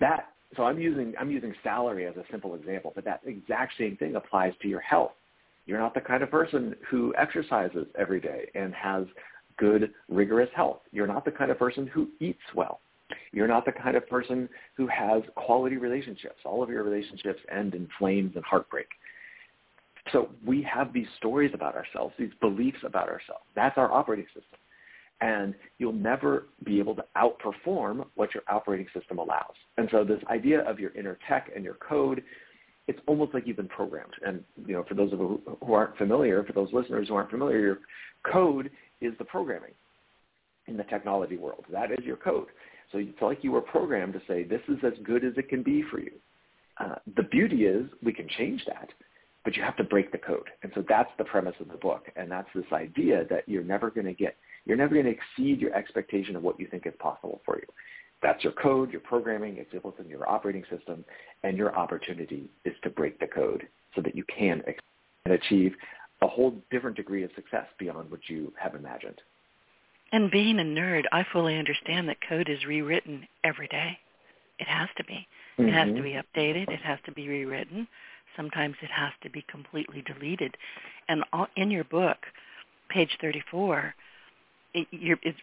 [0.00, 3.96] That so I'm using I'm using salary as a simple example, but that exact same
[3.96, 5.12] thing applies to your health.
[5.66, 9.06] You're not the kind of person who exercises every day and has
[9.58, 10.80] good, rigorous health.
[10.92, 12.80] You're not the kind of person who eats well.
[13.32, 16.38] You're not the kind of person who has quality relationships.
[16.44, 18.86] All of your relationships end in flames and heartbreak.
[20.12, 23.44] So we have these stories about ourselves, these beliefs about ourselves.
[23.54, 24.58] That's our operating system.
[25.20, 29.54] And you'll never be able to outperform what your operating system allows.
[29.78, 32.22] And so this idea of your inner tech and your code,
[32.88, 34.12] it's almost like you've been programmed.
[34.26, 37.58] And you know, for those of who aren't familiar, for those listeners who aren't familiar,
[37.58, 37.78] your
[38.30, 39.72] code is the programming
[40.66, 41.64] in the technology world.
[41.70, 42.48] That is your code.
[42.92, 45.62] So it's like you were programmed to say, this is as good as it can
[45.62, 46.12] be for you.
[46.78, 48.88] Uh, the beauty is we can change that
[49.44, 50.48] but you have to break the code.
[50.62, 52.08] And so that's the premise of the book.
[52.16, 55.60] And that's this idea that you're never going to get, you're never going to exceed
[55.60, 57.66] your expectation of what you think is possible for you.
[58.22, 61.04] That's your code, your programming, it's within your operating system,
[61.42, 64.62] and your opportunity is to break the code so that you can
[65.26, 65.74] achieve
[66.24, 69.20] a whole different degree of success beyond what you have imagined.
[70.10, 73.98] And being a nerd, I fully understand that code is rewritten every day.
[74.58, 75.26] It has to be.
[75.58, 75.72] It mm-hmm.
[75.72, 76.02] has to mm-hmm.
[76.02, 76.70] be updated.
[76.70, 77.86] It has to be rewritten.
[78.36, 80.56] Sometimes it has to be completely deleted.
[81.08, 81.24] And
[81.56, 82.18] in your book,
[82.88, 83.94] page 34,
[84.72, 85.38] it, you're, it's,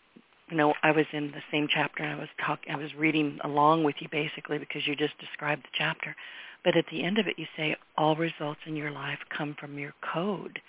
[0.49, 3.39] you know, I was in the same chapter and I was talking, I was reading
[3.43, 6.15] along with you basically because you just described the chapter.
[6.63, 9.79] But at the end of it, you say all results in your life come from
[9.79, 10.59] your code.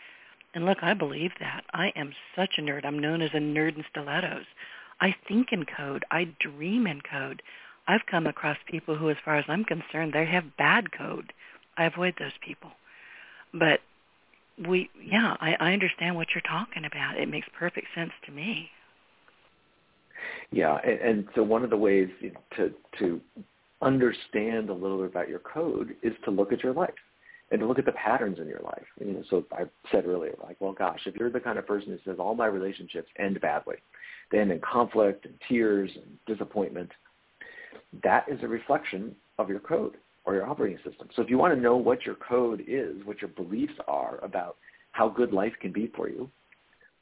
[0.55, 1.65] And look, I believe that.
[1.73, 2.85] I am such a nerd.
[2.85, 4.45] I'm known as a nerd in stilettos.
[5.01, 6.05] I think in code.
[6.11, 7.43] I dream in code.
[7.89, 11.33] I've come across people who, as far as I'm concerned, they have bad code.
[11.77, 12.71] I avoid those people.
[13.53, 13.81] But
[14.67, 17.19] we, yeah, I, I understand what you're talking about.
[17.19, 18.71] It makes perfect sense to me.
[20.51, 22.09] Yeah, and, and so one of the ways
[22.57, 23.21] to to
[23.83, 26.91] understand a little bit about your code is to look at your life
[27.51, 28.87] and to look at the patterns in your life.
[28.99, 31.91] You know, so I said earlier, like, well, gosh, if you're the kind of person
[31.91, 33.77] who says all my relationships end badly,
[34.31, 36.91] they end in conflict and tears and disappointment,
[38.03, 41.09] that is a reflection of your code or your operating system.
[41.15, 44.57] So if you want to know what your code is, what your beliefs are about
[44.93, 46.31] how good life can be for you,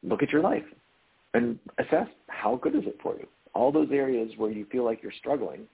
[0.02, 0.64] look at your life
[1.34, 3.26] and assess how good is it for you.
[3.54, 5.68] All those areas where you feel like you're struggling,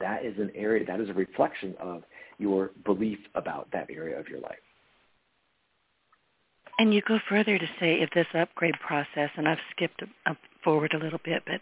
[0.00, 2.02] that is an area, that is a reflection of
[2.38, 4.58] your belief about that area of your life.
[6.78, 10.92] And you go further to say if this upgrade process, and I've skipped up forward
[10.92, 11.60] a little bit, but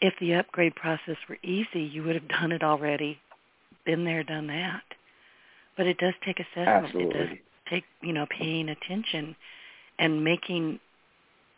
[0.00, 3.18] if the upgrade process were easy, you would have done it already
[3.84, 4.82] been there, done that.
[5.76, 6.86] But it does take assessment.
[6.86, 7.20] Absolutely.
[7.20, 7.38] It does
[7.70, 9.36] take, you know, paying attention
[9.98, 10.80] and making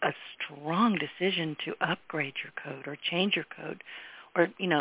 [0.02, 3.82] a strong decision to upgrade your code or change your code.
[4.36, 4.80] Or, you know,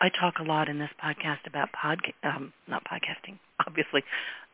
[0.00, 4.02] I talk a lot in this podcast about pod, um, not podcasting, obviously,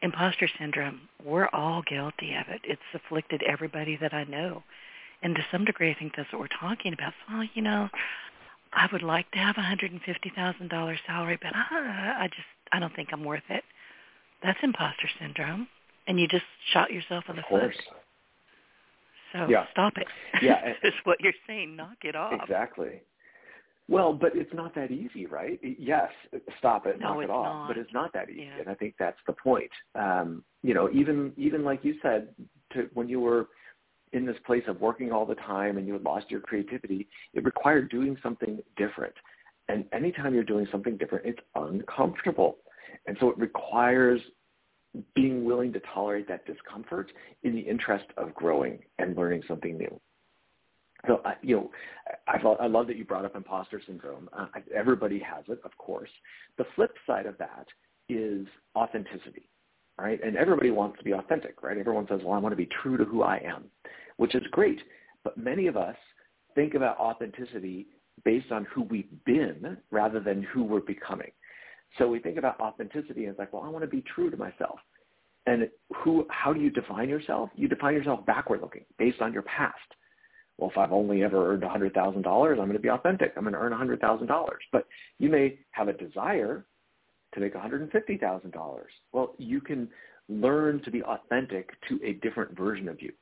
[0.03, 1.03] imposter syndrome.
[1.25, 2.63] We're all guilty of it.
[2.65, 4.63] It's afflicted everybody that I know.
[5.23, 7.13] And to some degree, I think that's what we're talking about.
[7.27, 7.89] So, well, you know,
[8.73, 12.29] I would like to have a hundred and fifty thousand dollar salary, but I, I
[12.29, 13.65] just I don't think I'm worth it.
[14.43, 15.69] That's imposter syndrome,
[16.07, 17.75] and you just shot yourself in the foot.
[19.33, 19.67] So yeah.
[19.73, 20.07] stop it.
[20.43, 21.77] Yeah, is what you're saying.
[21.77, 22.41] Knock it off.
[22.43, 23.01] Exactly.
[23.87, 25.61] Well, but it's not that easy, right?
[25.63, 26.11] Yes,
[26.59, 27.45] stop it, no, knock it off.
[27.45, 27.69] Not.
[27.69, 28.61] But it's not that easy, yeah.
[28.61, 29.71] and I think that's the point.
[29.95, 32.29] Um, you know, even even like you said,
[32.73, 33.49] to when you were
[34.15, 37.45] in this place of working all the time and you had lost your creativity, it
[37.45, 39.15] required doing something different.
[39.69, 42.59] And anytime you're doing something different, it's uncomfortable.
[43.07, 44.21] And so it requires
[45.15, 47.11] being willing to tolerate that discomfort
[47.43, 50.01] in the interest of growing and learning something new.
[51.07, 51.71] So, uh, you know,
[52.27, 54.29] I, I love that you brought up imposter syndrome.
[54.33, 56.11] Uh, everybody has it, of course.
[56.59, 57.67] The flip side of that
[58.09, 59.51] is authenticity,
[59.99, 60.19] right?
[60.25, 61.77] And everybody wants to be authentic, right?
[61.77, 63.65] Everyone says, well, I want to be true to who I am
[64.17, 64.81] which is great.
[65.23, 65.97] But many of us
[66.55, 67.87] think about authenticity
[68.25, 71.31] based on who we've been rather than who we're becoming.
[71.99, 74.79] So we think about authenticity as like, well, I want to be true to myself.
[75.47, 77.51] And who, how do you define yourself?
[77.55, 79.77] You define yourself backward looking based on your past.
[80.59, 83.33] Well, if I've only ever earned $100,000, I'm going to be authentic.
[83.37, 84.49] I'm going to earn $100,000.
[84.73, 84.87] But
[85.19, 86.65] you may have a desire
[87.35, 88.81] to make $150,000.
[89.13, 89.89] Well, you can
[90.29, 93.13] learn to be authentic to a different version of you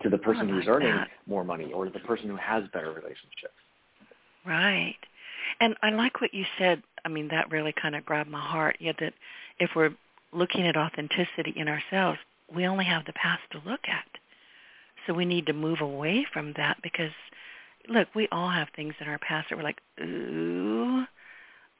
[0.00, 1.08] to the person oh, like who's earning that.
[1.26, 3.52] more money or the person who has better relationships.
[4.46, 4.96] Right.
[5.60, 8.76] And I like what you said I mean, that really kind of grabbed my heart.
[8.80, 9.14] Yet that
[9.58, 9.94] if we're
[10.32, 12.18] looking at authenticity in ourselves,
[12.54, 14.06] we only have the past to look at.
[15.06, 17.12] So we need to move away from that because,
[17.88, 21.04] look, we all have things in our past that we're like, ooh,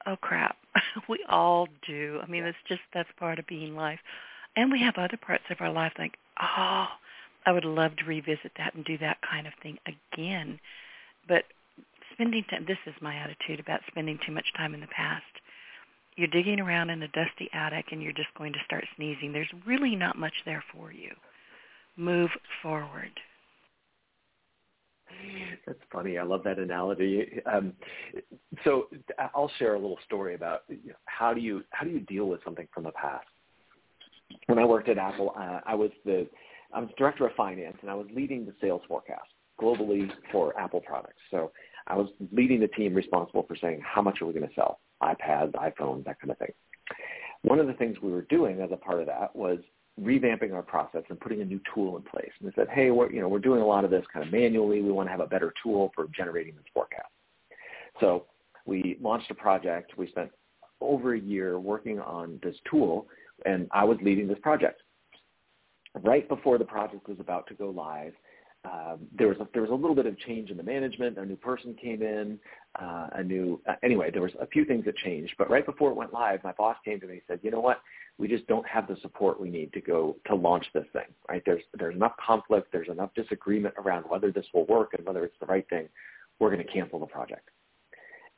[0.07, 0.57] oh crap.
[1.09, 2.21] we all do.
[2.23, 4.01] I mean, it's just that's part of being life.
[4.57, 6.87] And we have other parts of our life like, oh,
[7.47, 10.61] I would love to revisit that and do that kind of thing again.
[11.27, 11.45] But
[12.13, 15.25] spending time, this is my attitude about spending too much time in the past.
[16.17, 19.33] You're digging around in a dusty attic and you're just going to start sneezing.
[19.33, 21.11] There's really not much there for you.
[21.97, 22.31] Move
[22.63, 23.13] forward.
[25.67, 26.19] That's funny.
[26.19, 27.41] I love that analogy.
[27.51, 27.75] Um,
[28.65, 28.89] so
[29.35, 30.63] I'll share a little story about
[31.05, 33.27] how do you how do you deal with something from the past.
[34.47, 36.27] When I worked at Apple, uh, I was the
[36.73, 39.29] I was director of finance and I was leading the sales forecast
[39.61, 41.21] globally for Apple products.
[41.31, 41.53] So
[41.87, 44.81] I was leading the team responsible for saying how much are we going to sell,
[45.03, 46.53] iPads, iPhones, that kind of thing.
[47.43, 49.59] One of the things we were doing as a part of that was
[50.01, 52.31] revamping our process and putting a new tool in place.
[52.41, 54.33] And they said, hey, we're, you know, we're doing a lot of this kind of
[54.33, 54.81] manually.
[54.81, 57.09] We want to have a better tool for generating this forecast.
[58.01, 58.27] So
[58.65, 59.99] we launched a project.
[59.99, 60.31] We spent
[60.81, 63.07] over a year working on this tool,
[63.45, 64.83] and I was leading this project.
[66.03, 68.15] Right before the project was about to go live,
[68.65, 71.19] um, there was a, there was a little bit of change in the management.
[71.19, 72.39] A new person came in.
[72.81, 75.35] Uh, a new uh, anyway, there was a few things that changed.
[75.37, 77.61] But right before it went live, my boss came to me and said, "You know
[77.61, 77.81] what?
[78.19, 81.07] We just don't have the support we need to go to launch this thing.
[81.29, 81.43] Right?
[81.45, 82.69] There's there's enough conflict.
[82.71, 85.89] There's enough disagreement around whether this will work and whether it's the right thing.
[86.39, 87.49] We're going to cancel the project."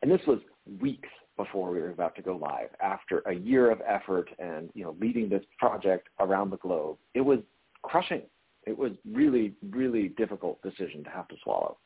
[0.01, 0.39] And this was
[0.81, 2.69] weeks before we were about to go live.
[2.81, 7.21] After a year of effort and you know leading this project around the globe, it
[7.21, 7.41] was
[7.83, 8.23] crushing
[8.67, 11.79] it was really, really difficult decision to have to swallow.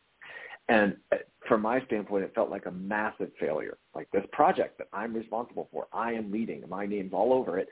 [0.68, 3.78] And uh, from my standpoint, it felt like a massive failure.
[3.94, 7.68] Like this project that I'm responsible for, I am leading, my name's all over it,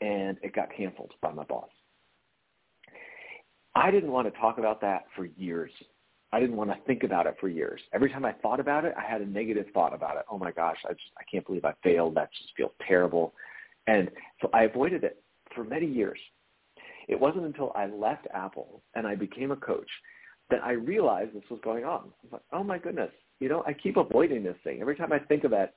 [0.00, 1.70] and it got canceled by my boss.
[3.74, 5.70] I didn't want to talk about that for years.
[6.32, 7.80] I didn't want to think about it for years.
[7.92, 10.24] Every time I thought about it, I had a negative thought about it.
[10.30, 12.16] Oh my gosh, I just I can't believe I failed.
[12.16, 13.34] That just feels terrible.
[13.86, 14.10] And
[14.42, 15.22] so I avoided it
[15.54, 16.18] for many years.
[17.08, 19.88] It wasn't until I left Apple and I became a coach
[20.50, 22.00] that I realized this was going on.
[22.00, 24.80] I was like, oh my goodness, you know, I keep avoiding this thing.
[24.80, 25.74] Every time I think of it,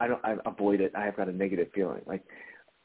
[0.00, 0.92] I don't, I avoid it.
[0.94, 2.02] I have got a negative feeling.
[2.06, 2.22] Like,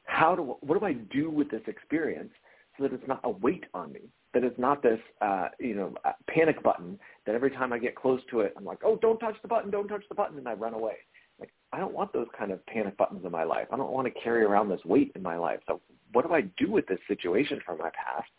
[0.05, 2.31] how do, what do I do with this experience
[2.77, 4.01] so that it's not a weight on me?
[4.33, 5.93] That it's not this, uh, you know,
[6.29, 9.35] panic button that every time I get close to it, I'm like, oh, don't touch
[9.41, 10.95] the button, don't touch the button, and I run away.
[11.37, 13.67] Like, I don't want those kind of panic buttons in my life.
[13.73, 15.59] I don't want to carry around this weight in my life.
[15.67, 15.81] So
[16.13, 18.29] what do I do with this situation from my past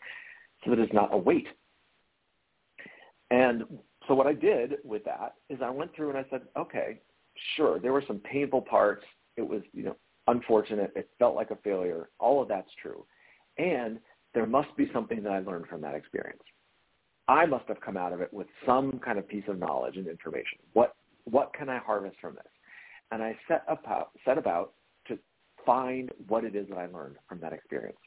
[0.63, 1.47] so that it's not a weight?
[3.31, 3.63] And
[4.07, 6.99] so what I did with that is I went through and I said, okay,
[7.55, 9.03] sure, there were some painful parts.
[9.37, 9.95] It was, you know,
[10.27, 10.91] unfortunate.
[10.95, 12.09] It felt like a failure.
[12.19, 13.05] All of that's true.
[13.57, 13.99] And
[14.33, 16.43] there must be something that I learned from that experience.
[17.27, 20.07] I must have come out of it with some kind of piece of knowledge and
[20.07, 20.59] information.
[20.73, 22.43] What what can I harvest from this?
[23.11, 24.73] And I set about set about
[25.65, 27.97] find what it is that I learned from that experience.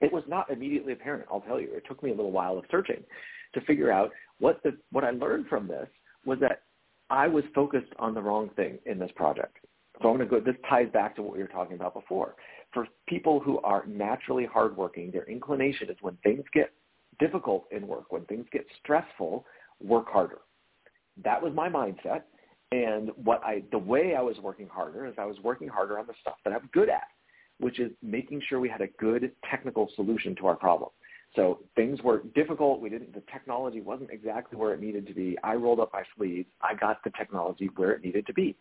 [0.00, 1.68] It was not immediately apparent, I'll tell you.
[1.72, 3.02] It took me a little while of searching
[3.54, 5.88] to figure out what the what I learned from this
[6.24, 6.62] was that
[7.10, 9.58] I was focused on the wrong thing in this project.
[10.00, 12.34] So I'm going to go, this ties back to what we were talking about before.
[12.72, 16.72] For people who are naturally hardworking, their inclination is when things get
[17.18, 19.44] difficult in work, when things get stressful,
[19.82, 20.38] work harder.
[21.22, 22.22] That was my mindset.
[22.72, 26.06] And what I, the way I was working harder is I was working harder on
[26.06, 27.04] the stuff that I'm good at,
[27.60, 30.88] which is making sure we had a good technical solution to our problem.
[31.36, 32.80] So things were difficult.
[32.80, 35.36] We didn't, the technology wasn't exactly where it needed to be.
[35.44, 36.48] I rolled up my sleeves.
[36.62, 38.56] I got the technology where it needed to be.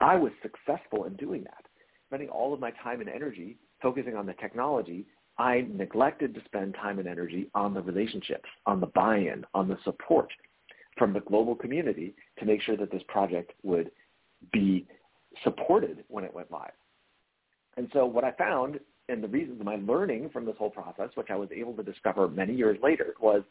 [0.00, 1.64] I was successful in doing that.
[2.08, 5.04] Spending all of my time and energy focusing on the technology,
[5.38, 9.78] I neglected to spend time and energy on the relationships, on the buy-in, on the
[9.84, 10.30] support,
[10.96, 13.90] from the global community to make sure that this project would
[14.52, 14.86] be
[15.44, 16.72] supported when it went live.
[17.76, 18.78] And so what I found
[19.08, 22.28] and the reasons my learning from this whole process, which I was able to discover
[22.28, 23.42] many years later, was,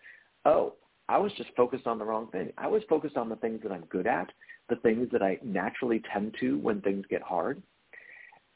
[0.45, 0.73] oh,
[1.09, 2.51] I was just focused on the wrong thing.
[2.57, 4.31] I was focused on the things that I'm good at,
[4.69, 7.61] the things that I naturally tend to when things get hard.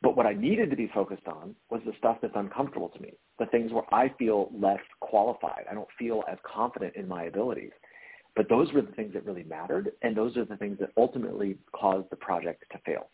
[0.02, 3.14] But what I needed to be focused on was the stuff that's uncomfortable to me,
[3.40, 5.66] the things where I feel less qualified.
[5.70, 7.72] I don't feel as confident in my abilities.
[8.36, 11.58] But those were the things that really mattered, and those are the things that ultimately
[11.74, 13.10] caused the project to fail.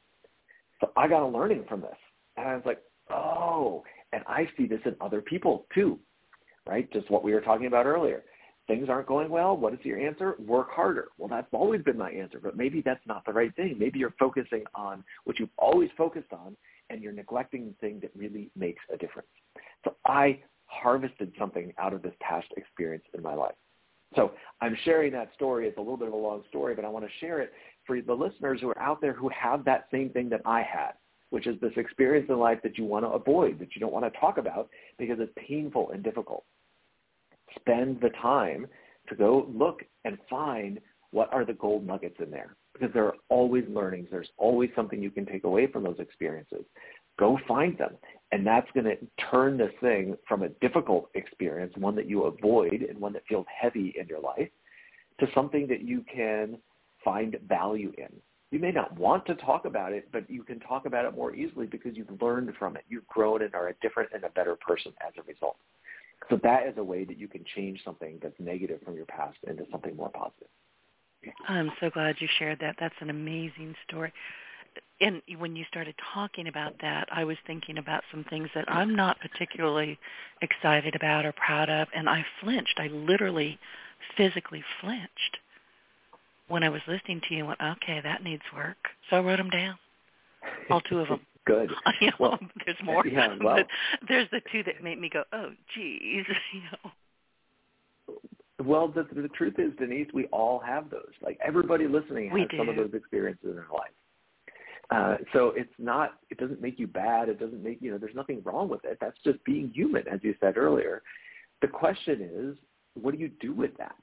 [0.79, 1.95] So I got a learning from this.
[2.37, 5.99] And I was like, oh, and I see this in other people too,
[6.67, 6.91] right?
[6.91, 8.23] Just what we were talking about earlier.
[8.67, 10.35] things aren't going well, what is your answer?
[10.39, 11.09] Work harder.
[11.17, 13.75] Well, that's always been my answer, but maybe that's not the right thing.
[13.77, 16.55] Maybe you're focusing on what you've always focused on
[16.89, 19.27] and you're neglecting the thing that really makes a difference.
[19.83, 23.55] So I harvested something out of this past experience in my life.
[24.15, 25.67] So I'm sharing that story.
[25.67, 27.53] It's a little bit of a long story, but I want to share it
[27.85, 30.91] for the listeners who are out there who have that same thing that I had,
[31.29, 34.11] which is this experience in life that you want to avoid, that you don't want
[34.11, 36.43] to talk about because it's painful and difficult.
[37.59, 38.67] Spend the time
[39.09, 40.79] to go look and find
[41.11, 44.07] what are the gold nuggets in there because there are always learnings.
[44.09, 46.63] There's always something you can take away from those experiences.
[47.19, 47.95] Go find them.
[48.31, 48.97] And that's going to
[49.29, 53.45] turn this thing from a difficult experience, one that you avoid and one that feels
[53.61, 54.49] heavy in your life,
[55.19, 56.57] to something that you can
[57.03, 58.07] find value in.
[58.51, 61.33] You may not want to talk about it, but you can talk about it more
[61.33, 62.83] easily because you've learned from it.
[62.89, 65.57] You've grown and are a different and a better person as a result.
[66.29, 69.37] So that is a way that you can change something that's negative from your past
[69.47, 70.47] into something more positive.
[71.47, 72.75] I'm so glad you shared that.
[72.79, 74.11] That's an amazing story.
[74.99, 78.95] And when you started talking about that, I was thinking about some things that I'm
[78.95, 79.97] not particularly
[80.41, 82.75] excited about or proud of, and I flinched.
[82.77, 83.57] I literally
[84.15, 85.37] physically flinched
[86.47, 88.77] when I was listening to you and went, okay, that needs work.
[89.09, 89.75] So I wrote them down,
[90.69, 91.21] all two of them.
[91.45, 91.71] Good.
[92.01, 93.05] you know, well, there's more.
[93.05, 93.67] Yeah, well, but
[94.07, 96.91] there's the two that made me go, oh, geez, you know.
[98.63, 101.09] Well, the, the truth is, Denise, we all have those.
[101.19, 103.89] Like everybody listening has some of those experiences in their life.
[104.91, 107.29] Uh, so it's not, it doesn't make you bad.
[107.29, 108.97] It doesn't make, you know, there's nothing wrong with it.
[108.99, 111.01] That's just being human, as you said earlier.
[111.61, 112.57] The question is,
[113.01, 113.95] what do you do with that?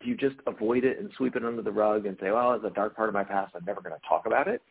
[0.00, 2.64] Do you just avoid it and sweep it under the rug and say, well, it's
[2.64, 3.52] a dark part of my past.
[3.54, 4.62] I'm never going to talk about it.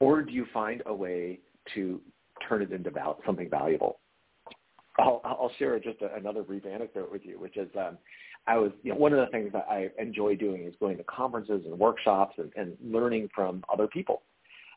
[0.00, 1.40] Or do you find a way
[1.74, 2.00] to
[2.48, 3.98] turn it into val- something valuable?
[4.98, 7.98] I'll, I'll share just a, another brief anecdote with you, which is um,
[8.46, 11.04] I was, you know, one of the things that I enjoy doing is going to
[11.04, 14.22] conferences and workshops and, and learning from other people.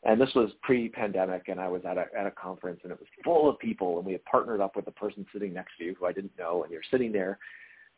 [0.04, 3.08] And this was pre-pandemic, and I was at a, at a conference, and it was
[3.24, 5.96] full of people, and we had partnered up with the person sitting next to you
[5.98, 7.38] who I didn't know, and you're sitting there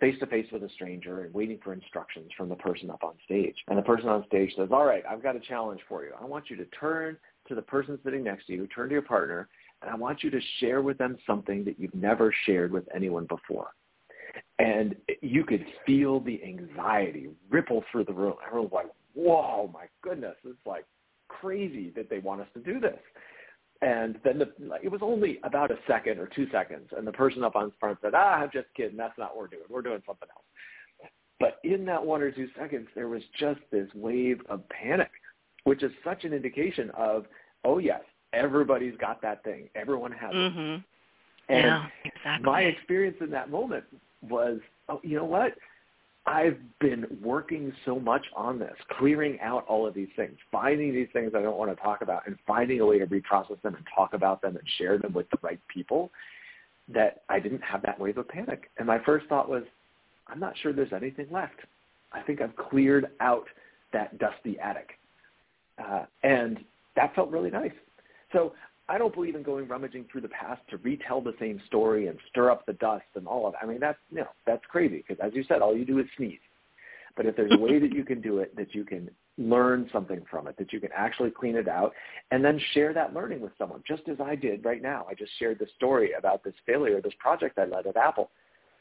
[0.01, 3.13] face to face with a stranger and waiting for instructions from the person up on
[3.25, 3.55] stage.
[3.69, 6.13] And the person on stage says, all right, I've got a challenge for you.
[6.19, 9.03] I want you to turn to the person sitting next to you, turn to your
[9.03, 9.49] partner,
[9.83, 13.27] and I want you to share with them something that you've never shared with anyone
[13.27, 13.69] before.
[14.59, 18.35] And you could feel the anxiety ripple through the room.
[18.47, 20.85] Everyone's like, whoa, my goodness, it's like
[21.41, 22.99] crazy that they want us to do this.
[23.82, 24.51] And then the,
[24.82, 27.99] it was only about a second or two seconds, and the person up on front
[28.03, 28.97] said, ah, I'm just kidding.
[28.97, 29.62] That's not what we're doing.
[29.70, 31.11] We're doing something else.
[31.38, 35.11] But in that one or two seconds, there was just this wave of panic,
[35.64, 37.24] which is such an indication of,
[37.64, 38.03] oh, yes,
[38.34, 39.70] everybody's got that thing.
[39.74, 40.36] Everyone has it.
[40.36, 40.84] Mhm.
[41.49, 42.45] And yeah, exactly.
[42.45, 43.84] my experience in that moment
[44.20, 44.61] was,
[44.91, 45.57] oh, you know what?
[46.27, 51.09] I've been working so much on this, clearing out all of these things, finding these
[51.12, 53.85] things I don't want to talk about, and finding a way to reprocess them and
[53.95, 56.11] talk about them and share them with the right people
[56.93, 58.71] that I didn't have that wave of panic.
[58.79, 59.62] And my first thought was,
[60.29, 61.61] I'm not sure there's anything left.
[62.12, 63.47] I think I've cleared out
[63.93, 64.91] that dusty attic.
[65.83, 66.59] Uh, and
[66.97, 67.73] that felt really nice.
[68.33, 68.53] So
[68.91, 72.18] I don't believe in going rummaging through the past to retell the same story and
[72.28, 73.61] stir up the dust and all of it.
[73.62, 76.07] I mean, that's, you know, that's crazy because as you said, all you do is
[76.16, 76.41] sneeze.
[77.16, 80.22] But if there's a way that you can do it, that you can learn something
[80.28, 81.93] from it, that you can actually clean it out
[82.32, 85.07] and then share that learning with someone, just as I did right now.
[85.09, 88.30] I just shared this story about this failure, this project I led at Apple.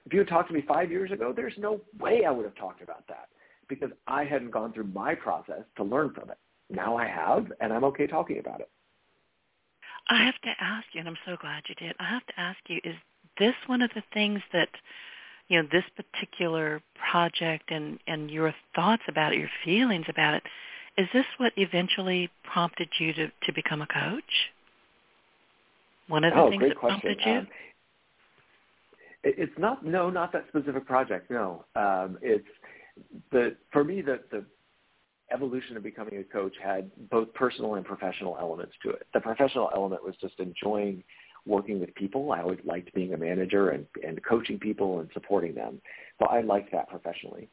[0.08, 2.56] If you had talked to me five years ago, there's no way I would have
[2.56, 3.30] talked about that
[3.68, 6.38] because I hadn't gone through my process to learn from it.
[6.72, 8.70] Now I have, and I'm okay talking about it.
[10.10, 11.96] I have to ask you, and I'm so glad you did.
[12.00, 12.96] I have to ask you: Is
[13.38, 14.70] this one of the things that
[15.48, 16.82] you know this particular
[17.12, 20.44] project and and your thoughts about it, your feelings about it?
[20.98, 24.52] Is this what eventually prompted you to to become a coach?
[26.08, 27.02] One of the oh, things great that question.
[27.02, 27.38] prompted you.
[27.40, 27.48] Um,
[29.24, 31.30] it, it's not no, not that specific project.
[31.30, 32.48] No, um, it's
[33.32, 34.44] the for me the the
[35.32, 39.08] evolution of becoming a coach had both personal and professional elements to it.
[39.14, 41.04] The professional element was just enjoying
[41.46, 42.32] working with people.
[42.32, 45.82] I always liked being a manager and, and coaching people and supporting them.
[46.20, 47.50] So I liked that professionally.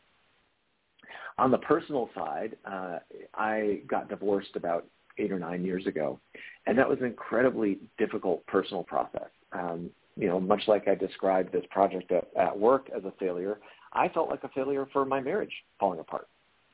[1.39, 2.99] On the personal side, uh,
[3.35, 4.87] I got divorced about
[5.19, 6.19] eight or nine years ago,
[6.67, 9.29] and that was an incredibly difficult personal process.
[9.53, 13.59] Um, you know, much like I described this project at, at work as a failure,
[13.93, 16.29] I felt like a failure for my marriage falling apart.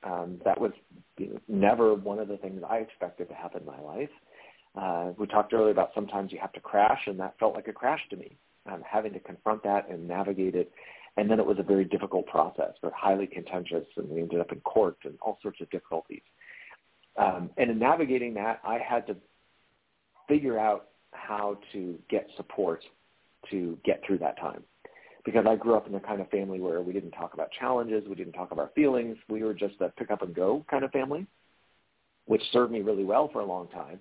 [0.05, 0.73] Um, that was
[1.19, 4.11] you know, never one of the things I expected to happen in my life.
[4.75, 7.73] Uh, we talked earlier about sometimes you have to crash, and that felt like a
[7.73, 8.37] crash to me.
[8.65, 10.71] Um, having to confront that and navigate it
[11.17, 14.53] And then it was a very difficult process, but highly contentious, and we ended up
[14.53, 16.23] in court and all sorts of difficulties.
[17.17, 19.17] Um, and in navigating that, I had to
[20.29, 22.83] figure out how to get support
[23.51, 24.63] to get through that time.
[25.25, 28.05] Because I grew up in the kind of family where we didn't talk about challenges,
[28.09, 30.91] we didn't talk about feelings, we were just a pick up and go kind of
[30.91, 31.27] family,
[32.27, 34.01] which served me really well for a long time.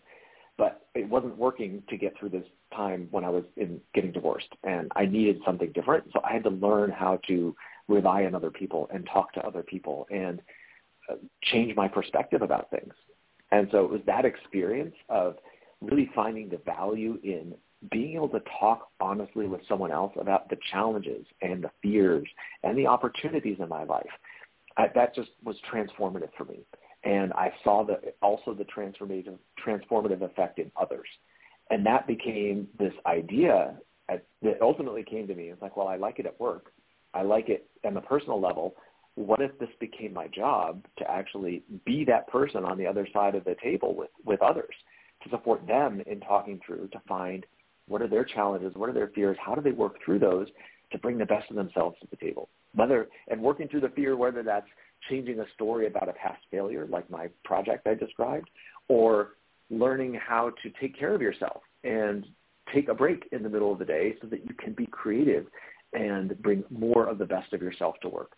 [0.57, 2.45] But it wasn't working to get through this
[2.75, 6.05] time when I was in getting divorced, and I needed something different.
[6.13, 7.55] So I had to learn how to
[7.87, 10.41] rely on other people and talk to other people and
[11.09, 12.93] uh, change my perspective about things.
[13.51, 15.35] And so it was that experience of
[15.81, 17.53] really finding the value in
[17.89, 22.27] being able to talk honestly with someone else about the challenges and the fears
[22.63, 24.09] and the opportunities in my life.
[24.77, 26.59] I, that just was transformative for me.
[27.03, 31.07] And I saw the, also the transformative, transformative effect in others.
[31.71, 33.75] And that became this idea
[34.11, 35.45] uh, that ultimately came to me.
[35.45, 36.71] It's like, well, I like it at work.
[37.13, 38.75] I like it on the personal level.
[39.15, 43.35] What if this became my job to actually be that person on the other side
[43.35, 44.73] of the table with, with others?
[45.23, 47.45] to support them in talking through to find
[47.87, 50.47] what are their challenges, what are their fears, how do they work through those
[50.91, 52.49] to bring the best of themselves to the table.
[52.75, 54.67] Whether and working through the fear, whether that's
[55.09, 58.49] changing a story about a past failure, like my project I described,
[58.87, 59.35] or
[59.69, 62.25] learning how to take care of yourself and
[62.73, 65.47] take a break in the middle of the day so that you can be creative
[65.93, 68.31] and bring more of the best of yourself to work.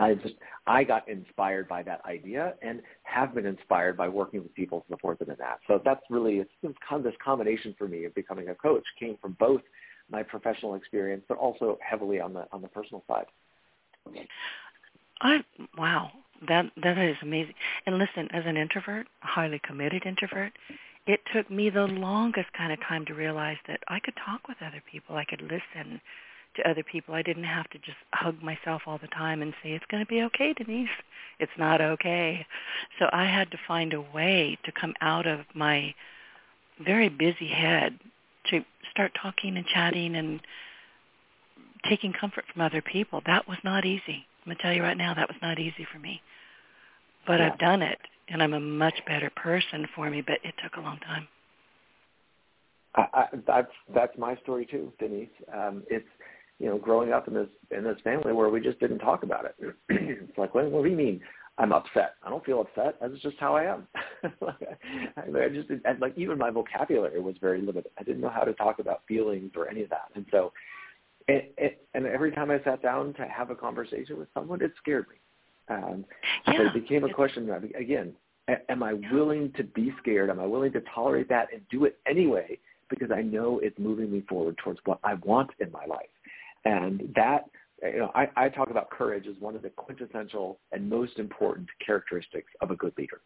[0.00, 0.34] I just
[0.66, 4.86] I got inspired by that idea and have been inspired by working with people to
[4.88, 5.60] support them in that.
[5.66, 9.16] So that's really it's, kind of this combination for me of becoming a coach came
[9.20, 9.62] from both
[10.10, 13.26] my professional experience, but also heavily on the on the personal side.
[15.20, 15.44] I
[15.76, 16.10] wow
[16.48, 17.54] that that is amazing.
[17.86, 20.52] And listen, as an introvert, a highly committed introvert,
[21.06, 24.56] it took me the longest kind of time to realize that I could talk with
[24.64, 26.00] other people, I could listen
[26.56, 27.14] to other people.
[27.14, 30.08] I didn't have to just hug myself all the time and say, it's going to
[30.08, 30.88] be okay, Denise.
[31.38, 32.46] It's not okay.
[32.98, 35.94] So I had to find a way to come out of my
[36.84, 37.98] very busy head
[38.50, 40.40] to start talking and chatting and
[41.88, 43.22] taking comfort from other people.
[43.26, 44.26] That was not easy.
[44.42, 46.20] I'm going to tell you right now, that was not easy for me.
[47.26, 47.50] But yeah.
[47.52, 47.98] I've done it,
[48.28, 51.28] and I'm a much better person for me, but it took a long time.
[52.94, 55.28] I, I, that's that's my story too, Denise.
[55.54, 56.08] Um, it's
[56.60, 59.46] you know, growing up in this in this family where we just didn't talk about
[59.46, 59.56] it.
[59.88, 61.20] it's like, what, what do you mean?
[61.58, 62.14] I'm upset.
[62.22, 62.96] I don't feel upset.
[63.00, 63.88] That's just how I am.
[64.24, 65.68] I, I just
[66.00, 67.90] like even my vocabulary was very limited.
[67.98, 70.10] I didn't know how to talk about feelings or any of that.
[70.14, 70.52] And so,
[71.28, 74.72] it, it, and every time I sat down to have a conversation with someone, it
[74.78, 75.16] scared me.
[75.74, 76.04] Um,
[76.46, 76.56] yeah.
[76.56, 78.12] So it became a question of, again,
[78.68, 80.30] am I willing to be scared?
[80.30, 82.58] Am I willing to tolerate that and do it anyway
[82.88, 86.08] because I know it's moving me forward towards what I want in my life?
[86.64, 87.44] And that,
[87.82, 91.68] you know, I, I talk about courage as one of the quintessential and most important
[91.84, 93.20] characteristics of a good leader.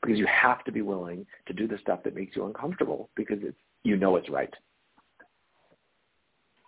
[0.00, 3.38] Because you have to be willing to do the stuff that makes you uncomfortable because
[3.42, 4.52] it's, you know it's right.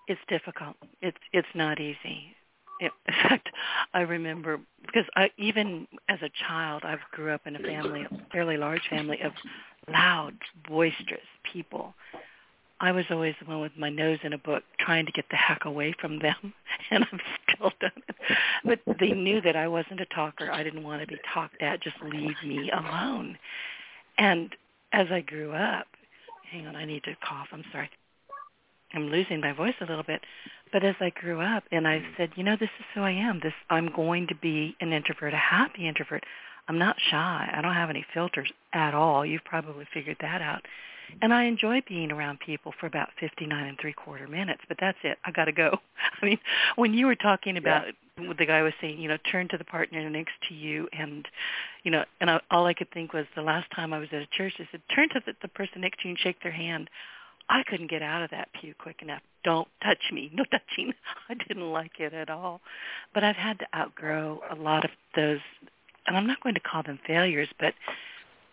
[0.07, 0.77] It's difficult.
[1.01, 2.37] It's it's not easy.
[2.81, 2.91] in
[3.23, 3.49] fact,
[3.95, 8.27] I remember because I, even as a child, I grew up in a family, a
[8.31, 9.33] fairly large family of
[9.89, 10.35] loud,
[10.69, 11.95] boisterous people
[12.85, 15.37] I was always the one with my nose in a book trying to get the
[15.37, 16.53] heck away from them,
[16.91, 18.17] and I'm still done it.
[18.65, 20.51] But they knew that I wasn't a talker.
[20.51, 21.83] I didn't want to be talked at.
[21.83, 23.39] Just leave me alone.
[24.19, 24.55] And
[24.93, 25.87] as I grew up,
[26.51, 27.49] hang on, I need to cough.
[27.53, 27.91] I'm sorry.
[28.95, 30.21] I'm losing my voice a little bit.
[30.73, 33.41] But as I grew up and I said, you know, this is who I am.
[33.43, 36.25] This I'm going to be an introvert, a happy introvert.
[36.69, 37.51] I'm not shy.
[37.53, 39.25] I don't have any filters at all.
[39.27, 40.63] You've probably figured that out.
[41.23, 44.99] And I enjoy being around people for about 59 and three quarter minutes, but that's
[45.05, 45.19] it.
[45.25, 45.79] I got to go.
[46.23, 46.39] I mean,
[46.77, 47.87] when you were talking about
[48.19, 48.33] yeah.
[48.39, 51.27] the guy was saying, you know, turn to the partner next to you and,
[51.83, 54.23] you know, and I, all I could think was the last time I was at
[54.23, 56.53] a church, they said, turn to the, the person next to you and shake their
[56.53, 56.89] hand.
[57.49, 59.21] I couldn't get out of that pew quick enough.
[59.45, 60.31] Don't touch me.
[60.33, 60.93] No touching.
[61.29, 62.61] I didn't like it at all.
[63.13, 65.41] But I've had to outgrow a lot of those,
[66.07, 67.75] and I'm not going to call them failures, but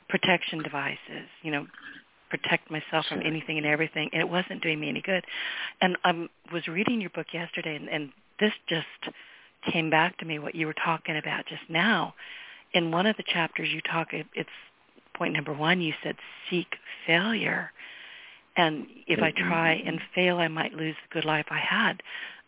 [0.10, 1.66] protection devices, you know,
[2.32, 5.26] protect myself from anything and everything, and it wasn't doing me any good.
[5.82, 8.10] And I was reading your book yesterday, and, and
[8.40, 9.14] this just
[9.72, 12.16] came back to me what you were talking about just now.
[12.74, 14.08] In one of the chapters, you talk.
[14.14, 14.50] It's
[15.14, 15.82] point number one.
[15.82, 16.16] You said
[16.50, 16.68] seek
[17.06, 17.72] failure,
[18.56, 19.48] and if I mm-hmm.
[19.50, 22.02] try and fail, I might lose the good life I had.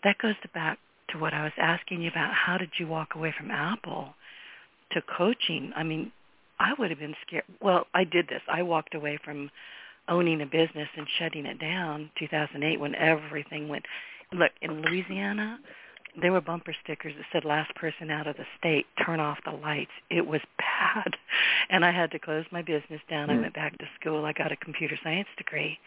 [0.05, 0.79] That goes back
[1.09, 2.33] to what I was asking you about.
[2.33, 4.15] How did you walk away from Apple
[4.93, 5.73] to coaching?
[5.75, 6.13] I mean,
[6.63, 7.43] I would have been scared.
[7.61, 8.41] Well, I did this.
[8.51, 9.51] I walked away from
[10.07, 13.85] owning a business and shutting it down 2008 when everything went.
[14.31, 15.59] Look in Louisiana
[16.21, 19.51] there were bumper stickers that said last person out of the state turn off the
[19.51, 19.91] lights.
[20.09, 21.15] It was bad.
[21.69, 23.29] And i had to close my business down.
[23.29, 23.41] I mm.
[23.41, 24.25] went back to school.
[24.25, 25.79] I got a computer science degree.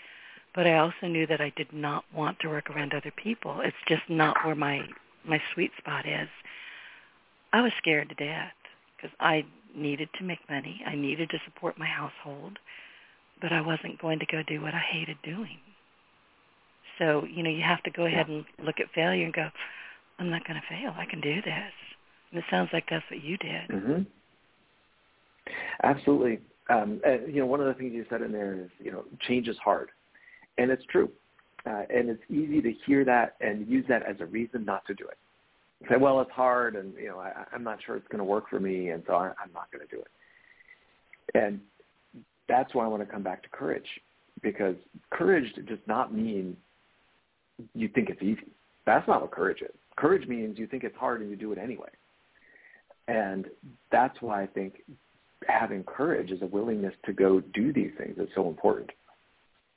[0.54, 3.60] But i also knew that i did not want to work around other people.
[3.62, 4.80] It's just not where my
[5.24, 6.28] my sweet spot is.
[7.52, 8.52] I was scared to death
[8.96, 9.44] because i
[9.76, 12.58] needed to make money i needed to support my household
[13.40, 15.58] but i wasn't going to go do what i hated doing
[16.98, 19.48] so, you know, you have to go ahead and look at failure and go,
[20.18, 20.94] I'm not going to fail.
[20.96, 21.72] I can do this.
[22.30, 23.68] And it sounds like that's what you did.
[23.70, 24.02] Mm-hmm.
[25.82, 26.40] Absolutely.
[26.70, 29.04] Um, and, you know, one of the things you said in there is, you know,
[29.28, 29.90] change is hard.
[30.58, 31.10] And it's true.
[31.66, 34.94] Uh, and it's easy to hear that and use that as a reason not to
[34.94, 35.18] do it.
[35.90, 38.48] Say, well, it's hard, and you know, I, I'm not sure it's going to work
[38.48, 40.08] for me, and so I, I'm not going to do it.
[41.34, 41.60] And
[42.48, 43.86] that's why I want to come back to courage,
[44.42, 44.76] because
[45.10, 46.56] courage does not mean
[47.74, 48.52] you think it's easy.
[48.86, 49.74] That's not what courage is.
[49.96, 51.88] Courage means you think it's hard and you do it anyway.
[53.08, 53.46] And
[53.90, 54.82] that's why I think
[55.48, 58.90] having courage is a willingness to go do these things is so important.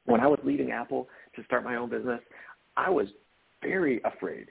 [0.06, 2.22] When I was leaving Apple to start my own business,
[2.76, 3.08] I was
[3.62, 4.48] very afraid.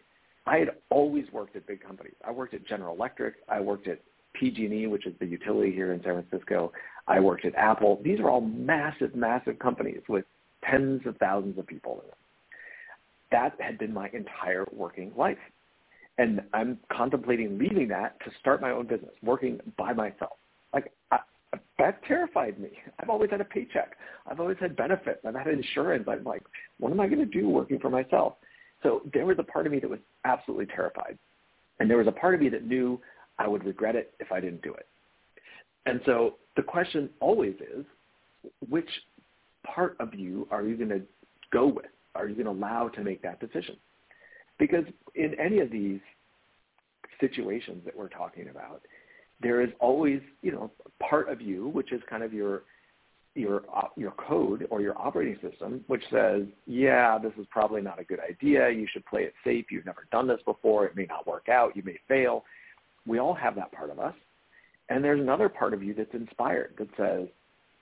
[0.49, 2.14] I had always worked at big companies.
[2.26, 3.36] I worked at General Electric.
[3.49, 4.01] I worked at
[4.34, 6.72] PG&E, which is the utility here in San Francisco.
[7.07, 8.01] I worked at Apple.
[8.03, 10.24] These are all massive, massive companies with
[10.68, 12.16] tens of thousands of people in them
[13.30, 15.38] that had been my entire working life.
[16.18, 20.32] And I'm contemplating leaving that to start my own business, working by myself.
[20.72, 21.18] Like I,
[21.78, 22.70] that terrified me.
[22.99, 23.96] I've always had a paycheck.
[24.26, 25.20] I've always had benefits.
[25.26, 26.07] I've had insurance.
[26.09, 26.42] I'm like,
[26.80, 28.34] what am I going to do working for myself?
[28.83, 31.18] So there was a part of me that was absolutely terrified.
[31.81, 33.01] And there was a part of me that knew
[33.39, 34.87] I would regret it if I didn't do it.
[35.87, 37.85] And so the question always is,
[38.68, 38.89] which
[39.64, 41.03] part of you are you going to
[41.51, 41.87] go with?
[42.18, 43.76] are you going to allow to make that decision?
[44.59, 46.01] Because in any of these
[47.20, 48.83] situations that we're talking about,
[49.41, 52.62] there is always, you know, part of you, which is kind of your
[53.39, 53.62] your
[53.97, 58.20] your code or your operating system, which says, yeah, this is probably not a good
[58.20, 58.70] idea.
[58.70, 59.66] You should play it safe.
[59.70, 60.86] You've never done this before.
[60.86, 61.76] It may not work out.
[61.76, 62.45] You may fail.
[63.07, 64.14] We all have that part of us.
[64.89, 67.28] And there's another part of you that's inspired that says,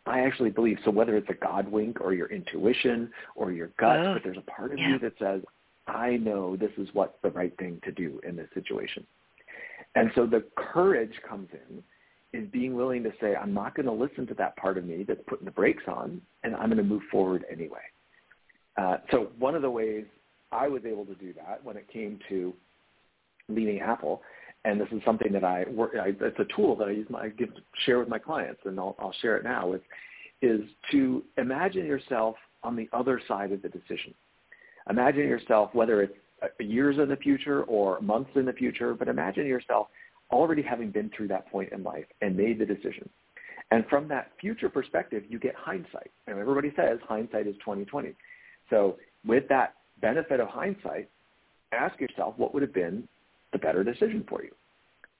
[0.06, 3.98] I actually believe so whether it's a God wink or your intuition or your gut,
[3.98, 4.90] oh, but there's a part of yeah.
[4.90, 5.42] you that says,
[5.88, 9.06] I know this is what's the right thing to do in this situation.
[9.94, 11.82] And so the courage comes in
[12.32, 15.04] is being willing to say, I'm not going to listen to that part of me
[15.06, 17.78] that's putting the brakes on, and I'm going to move forward anyway.
[18.76, 20.04] Uh, so one of the ways
[20.52, 22.52] I was able to do that when it came to
[23.48, 24.22] leaving Apple
[24.66, 25.92] and this is something that I work.
[26.00, 27.06] I, it's a tool that I use.
[27.08, 27.50] My, I give
[27.84, 29.72] share with my clients, and I'll, I'll share it now.
[29.72, 29.80] Is
[30.42, 30.60] is
[30.90, 34.12] to imagine yourself on the other side of the decision.
[34.90, 36.14] Imagine yourself, whether it's
[36.58, 39.86] years in the future or months in the future, but imagine yourself
[40.30, 43.08] already having been through that point in life and made the decision.
[43.70, 46.10] And from that future perspective, you get hindsight.
[46.26, 48.14] And everybody says hindsight is 2020.
[48.70, 51.08] So with that benefit of hindsight,
[51.72, 53.08] ask yourself what would have been
[53.52, 54.50] the better decision for you.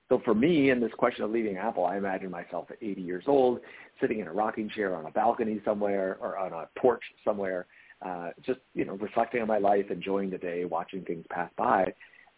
[0.08, 3.24] So for me, in this question of leaving Apple, I imagine myself at 80 years
[3.26, 3.60] old,
[4.00, 7.66] sitting in a rocking chair on a balcony somewhere or on a porch somewhere,
[8.02, 11.92] uh, just you know, reflecting on my life, enjoying the day, watching things pass by.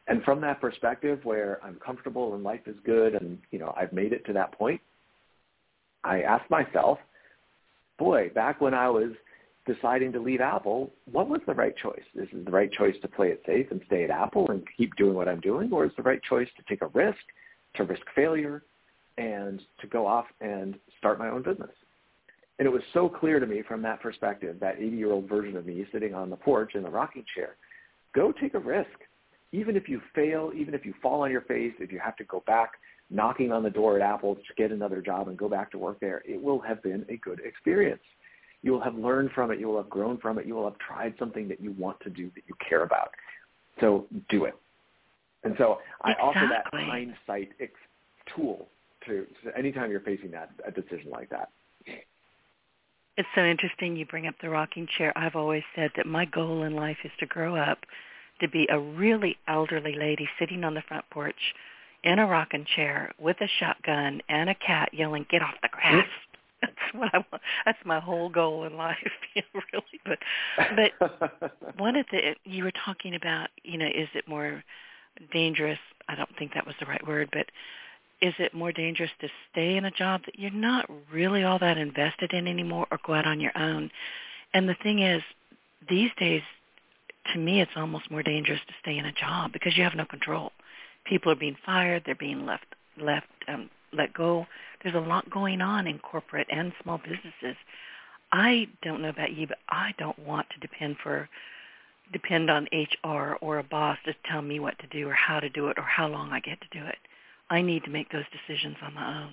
[0.08, 3.92] And from that perspective, where I'm comfortable and life is good, and you know, I've
[3.92, 4.80] made it to that point,
[6.02, 6.98] I ask myself,
[7.98, 9.10] boy, back when I was
[9.66, 12.04] deciding to leave Apple, what was the right choice?
[12.14, 14.96] Is it the right choice to play it safe and stay at Apple and keep
[14.96, 17.18] doing what I'm doing, or is the right choice to take a risk,
[17.74, 18.62] to risk failure,
[19.18, 21.70] and to go off and start my own business?
[22.58, 25.86] And it was so clear to me from that perspective, that 80-year-old version of me
[25.92, 27.56] sitting on the porch in the rocking chair,
[28.14, 28.88] go take a risk.
[29.52, 32.24] Even if you fail, even if you fall on your face, if you have to
[32.24, 32.72] go back
[33.10, 35.98] knocking on the door at Apple to get another job and go back to work
[36.00, 38.02] there, it will have been a good experience.
[38.62, 39.58] You will have learned from it.
[39.58, 40.46] You will have grown from it.
[40.46, 43.10] You will have tried something that you want to do that you care about.
[43.80, 44.54] So do it.
[45.44, 46.28] And so I exactly.
[46.28, 47.72] offer that hindsight ex-
[48.36, 48.68] tool
[49.06, 51.48] to, to anytime you're facing that a decision like that.
[53.16, 55.12] It's so interesting you bring up the rocking chair.
[55.16, 57.78] I've always said that my goal in life is to grow up
[58.40, 61.54] to be a really elderly lady sitting on the front porch
[62.04, 66.06] in a rocking chair with a shotgun and a cat yelling, "Get off the grass!"
[66.06, 66.28] Mm.
[66.62, 67.42] that's what I want.
[67.64, 68.96] That's my whole goal in life,
[69.54, 70.00] really.
[70.04, 70.18] But
[70.74, 74.62] but one of the you were talking about, you know, is it more
[75.32, 75.78] dangerous?
[76.08, 77.46] I don't think that was the right word, but
[78.20, 81.78] is it more dangerous to stay in a job that you're not really all that
[81.78, 83.90] invested in anymore, or go out on your own?
[84.54, 85.22] And the thing is,
[85.88, 86.42] these days,
[87.32, 90.04] to me, it's almost more dangerous to stay in a job because you have no
[90.04, 90.52] control.
[91.04, 92.02] People are being fired.
[92.04, 92.66] They're being left
[93.00, 94.46] left um, let go.
[94.82, 97.56] There's a lot going on in corporate and small businesses.
[98.32, 101.28] I don't know about you, but I don't want to depend for
[102.12, 105.48] depend on HR or a boss to tell me what to do or how to
[105.50, 106.96] do it or how long I get to do it.
[107.50, 109.32] I need to make those decisions on my own.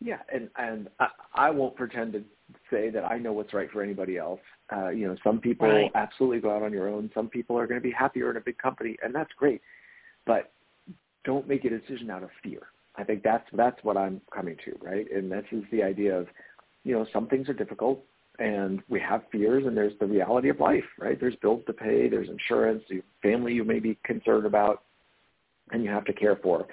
[0.00, 2.24] Yeah, and and I, I won't pretend to
[2.70, 4.40] say that I know what's right for anybody else.
[4.74, 5.90] Uh, you know, some people right.
[5.94, 7.10] absolutely go out on your own.
[7.14, 9.60] Some people are going to be happier in a big company, and that's great.
[10.26, 10.52] But
[11.24, 12.62] don't make a decision out of fear.
[12.96, 15.10] I think that's that's what I'm coming to, right?
[15.10, 16.28] And this is the idea of,
[16.84, 18.04] you know, some things are difficult,
[18.38, 21.18] and we have fears, and there's the reality of life, right?
[21.18, 24.82] There's bills to pay, there's insurance, your family you may be concerned about,
[25.72, 26.66] and you have to care for.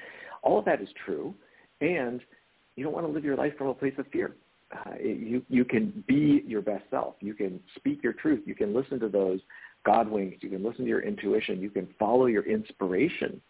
[0.44, 1.34] All of that is true,
[1.80, 2.22] and
[2.76, 4.36] you don't want to live your life from a place of fear.
[4.74, 7.16] Uh, you you can be your best self.
[7.20, 8.42] You can speak your truth.
[8.46, 9.40] You can listen to those
[9.86, 10.38] God winks.
[10.42, 11.62] You can listen to your intuition.
[11.62, 13.42] You can follow your inspiration.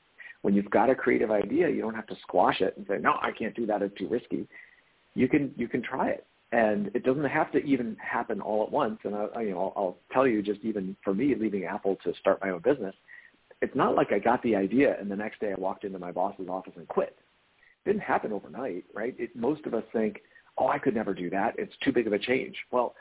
[0.41, 3.19] When you've got a creative idea, you don't have to squash it and say, "No,
[3.21, 3.83] I can't do that.
[3.83, 4.47] It's too risky."
[5.13, 8.71] You can you can try it, and it doesn't have to even happen all at
[8.71, 8.99] once.
[9.03, 12.13] And I, you know, I'll, I'll tell you, just even for me, leaving Apple to
[12.15, 12.95] start my own business,
[13.61, 16.11] it's not like I got the idea and the next day I walked into my
[16.11, 17.15] boss's office and quit
[17.85, 19.15] didn't happen overnight, right?
[19.17, 20.21] It, most of us think,
[20.57, 21.55] oh, I could never do that.
[21.57, 22.55] It's too big of a change.
[22.71, 22.93] Well,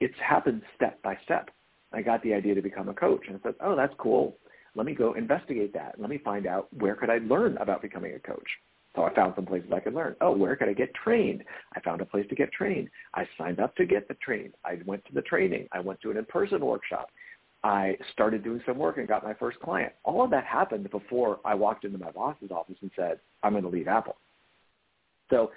[0.00, 1.50] it's happened step by step.
[1.92, 4.36] I got the idea to become a coach and I said, oh, that's cool.
[4.74, 5.94] Let me go investigate that.
[5.98, 8.48] Let me find out where could I learn about becoming a coach.
[8.94, 10.16] So I found some places I could learn.
[10.20, 11.44] Oh, where could I get trained?
[11.74, 12.88] I found a place to get trained.
[13.14, 14.54] I signed up to get the trained.
[14.64, 15.68] I went to the training.
[15.72, 17.10] I went to an in-person workshop.
[17.64, 19.92] I started doing some work and got my first client.
[20.04, 23.64] All of that happened before I walked into my boss's office and said, I'm going
[23.64, 24.16] to leave Apple.
[25.30, 25.50] So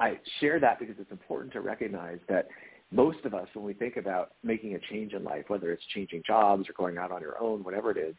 [0.00, 2.48] I share that because it's important to recognize that
[2.90, 6.22] most of us, when we think about making a change in life, whether it's changing
[6.26, 8.14] jobs or going out on your own, whatever it is,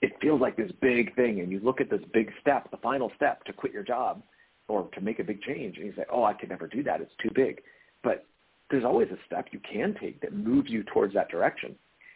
[0.00, 1.40] it feels like this big thing.
[1.40, 4.22] And you look at this big step, the final step to quit your job
[4.68, 7.00] or to make a big change, and you say, oh, I could never do that.
[7.00, 7.62] It's too big.
[8.04, 8.26] But
[8.70, 11.74] there's always a step you can take that moves you towards that direction.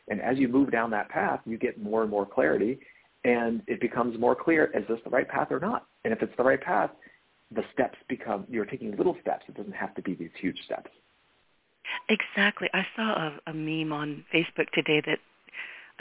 [0.09, 2.79] And as you move down that path, you get more and more clarity,
[3.25, 5.87] and it becomes more clear, is this the right path or not?
[6.05, 6.91] And if it's the right path,
[7.55, 9.45] the steps become, you're taking little steps.
[9.49, 10.91] It doesn't have to be these huge steps.
[12.09, 12.69] Exactly.
[12.73, 15.19] I saw a, a meme on Facebook today that,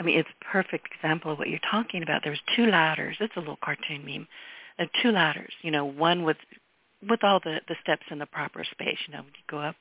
[0.00, 2.22] I mean, it's a perfect example of what you're talking about.
[2.24, 3.16] There's two ladders.
[3.20, 4.26] It's a little cartoon meme.
[5.00, 6.38] Two ladders, you know, one with
[7.08, 8.98] with all the, the steps in the proper space.
[9.06, 9.76] You know, you go up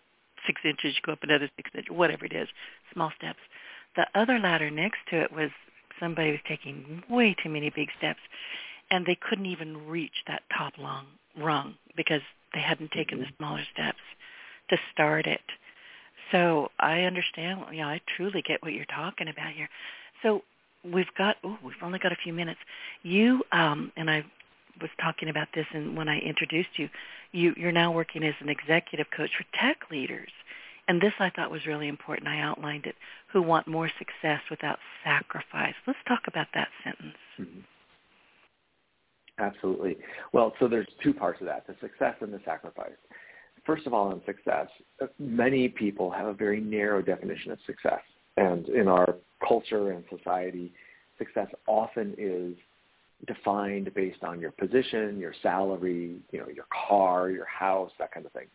[0.46, 2.48] six inches, you go up another six inches, whatever it is,
[2.94, 3.40] small steps.
[3.96, 5.50] The other ladder next to it was
[6.00, 8.20] somebody was taking way too many big steps,
[8.90, 11.06] and they couldn't even reach that top long
[11.38, 12.22] rung because
[12.54, 13.36] they hadn't taken the mm-hmm.
[13.38, 14.00] smaller steps
[14.70, 15.42] to start it.
[16.32, 17.62] So I understand.
[17.72, 19.70] You know, I truly get what you're talking about here.
[20.24, 20.44] So
[20.84, 21.38] we've got.
[21.44, 22.60] Oh, we've only got a few minutes.
[23.04, 24.24] You um, and I
[24.82, 26.90] was talking about this, and when I introduced you,
[27.32, 30.32] you you're now working as an executive coach for tech leaders.
[30.92, 32.28] And this I thought was really important.
[32.28, 32.96] I outlined it.
[33.32, 35.74] Who want more success without sacrifice.
[35.88, 37.16] Let's talk about that sentence.
[37.40, 37.60] Mm-hmm.
[39.40, 39.96] Absolutely.
[40.34, 42.92] Well, so there's two parts of that, the success and the sacrifice.
[43.66, 44.68] First of all, on success,
[45.18, 48.02] many people have a very narrow definition of success.
[48.36, 49.16] And in our
[49.48, 50.74] culture and society,
[51.18, 52.54] success often is
[53.28, 58.26] defined based on your position, your salary, you know, your car, your house, that kind
[58.26, 58.48] of thing.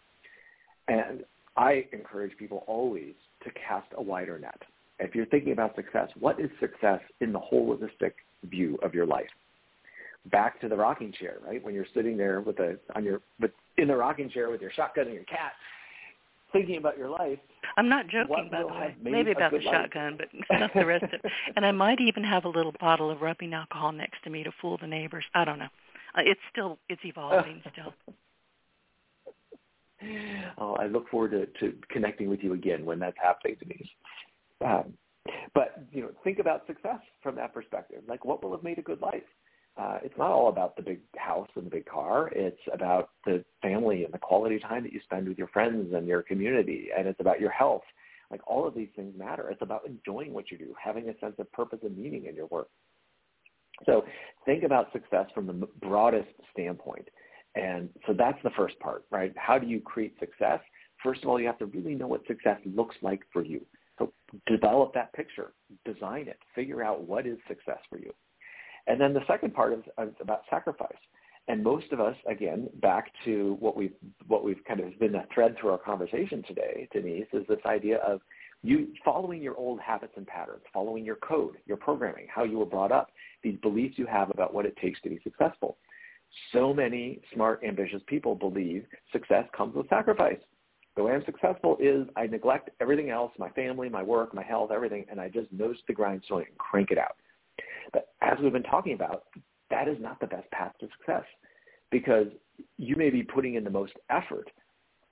[0.89, 1.25] And
[1.57, 4.61] I encourage people always to cast a wider net.
[4.99, 8.13] If you're thinking about success, what is success in the holistic
[8.45, 9.29] view of your life?
[10.31, 11.63] Back to the rocking chair, right?
[11.63, 14.73] When you're sitting there with a on your with in the rocking chair with your
[14.73, 15.53] shotgun and your cat,
[16.53, 17.39] thinking about your life.
[17.77, 18.97] I'm not joking, by the way.
[19.01, 20.29] Maybe about the shotgun, but
[20.59, 21.33] not the rest of it.
[21.55, 24.51] And I might even have a little bottle of rubbing alcohol next to me to
[24.61, 25.25] fool the neighbors.
[25.35, 25.69] I don't know.
[26.17, 27.93] Uh, it's still it's evolving still.
[30.59, 33.89] oh, I look forward to, to connecting with you again when that's happening, Denise.
[34.65, 34.95] Um,
[35.55, 38.03] but you know, think about success from that perspective.
[38.09, 39.23] Like, what will have made a good life?
[39.77, 42.29] Uh, it's not all about the big house and the big car.
[42.33, 46.07] It's about the family and the quality time that you spend with your friends and
[46.07, 47.83] your community, and it's about your health.
[48.31, 49.51] Like all of these things matter.
[49.51, 52.47] It's about enjoying what you do, having a sense of purpose and meaning in your
[52.47, 52.69] work.
[53.85, 54.05] So
[54.47, 57.09] think about success from the broadest standpoint.
[57.57, 59.33] And so that's the first part, right?
[59.37, 60.61] How do you create success?
[61.03, 63.65] First of all, you have to really know what success looks like for you.
[63.99, 64.13] So
[64.47, 65.53] develop that picture,
[65.85, 68.13] design it, figure out what is success for you.
[68.87, 70.99] And then the second part is, is about sacrifice.
[71.49, 73.95] And most of us, again, back to what we've
[74.27, 77.99] what we've kind of been a thread through our conversation today, Denise, is this idea
[77.99, 78.21] of
[78.63, 82.67] You following your old habits and patterns, following your code, your programming, how you were
[82.67, 83.11] brought up,
[83.43, 85.79] these beliefs you have about what it takes to be successful.
[86.53, 90.39] So many smart, ambitious people believe success comes with sacrifice.
[90.97, 94.71] The way I'm successful is I neglect everything else, my family, my work, my health,
[94.73, 97.17] everything, and I just nose the grindstone and crank it out.
[97.93, 99.25] But as we've been talking about,
[99.71, 101.25] that is not the best path to success
[101.91, 102.27] because
[102.79, 104.51] you may be putting in the most effort,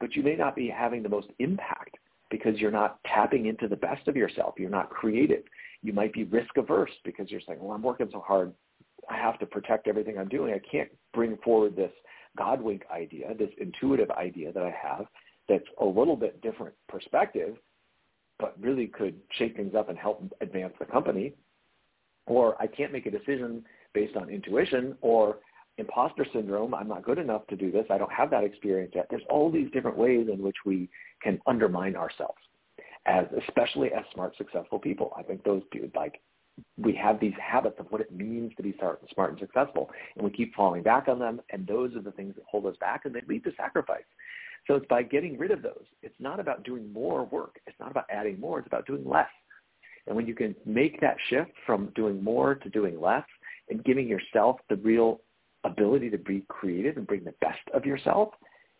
[0.01, 1.97] but you may not be having the most impact
[2.31, 4.55] because you're not tapping into the best of yourself.
[4.59, 5.45] You're not creative.
[5.83, 8.53] You might be risk averse because you're saying, well, I'm working so hard.
[9.11, 10.53] I have to protect everything I'm doing.
[10.53, 11.93] I can't bring forward this
[12.37, 15.07] God wink idea, this intuitive idea that I have
[15.49, 17.57] that's a little bit different perspective,
[18.39, 21.35] but really could shake things up and help advance the company.
[22.27, 25.39] Or I can't make a decision based on intuition or
[25.79, 26.75] imposter syndrome.
[26.75, 27.85] I'm not good enough to do this.
[27.91, 29.07] I don't have that experience yet.
[29.11, 30.89] There's all these different ways in which we
[31.23, 32.39] can undermine ourselves
[33.07, 35.13] as especially as smart, successful people.
[35.17, 36.21] I think those people like
[36.77, 39.01] we have these habits of what it means to be smart
[39.31, 42.45] and successful, and we keep falling back on them, and those are the things that
[42.49, 44.05] hold us back, and they lead to sacrifice.
[44.67, 45.85] So it's by getting rid of those.
[46.03, 47.61] It's not about doing more work.
[47.67, 48.59] It's not about adding more.
[48.59, 49.29] It's about doing less.
[50.07, 53.25] And when you can make that shift from doing more to doing less
[53.69, 55.21] and giving yourself the real
[55.65, 58.31] ability to be creative and bring the best of yourself,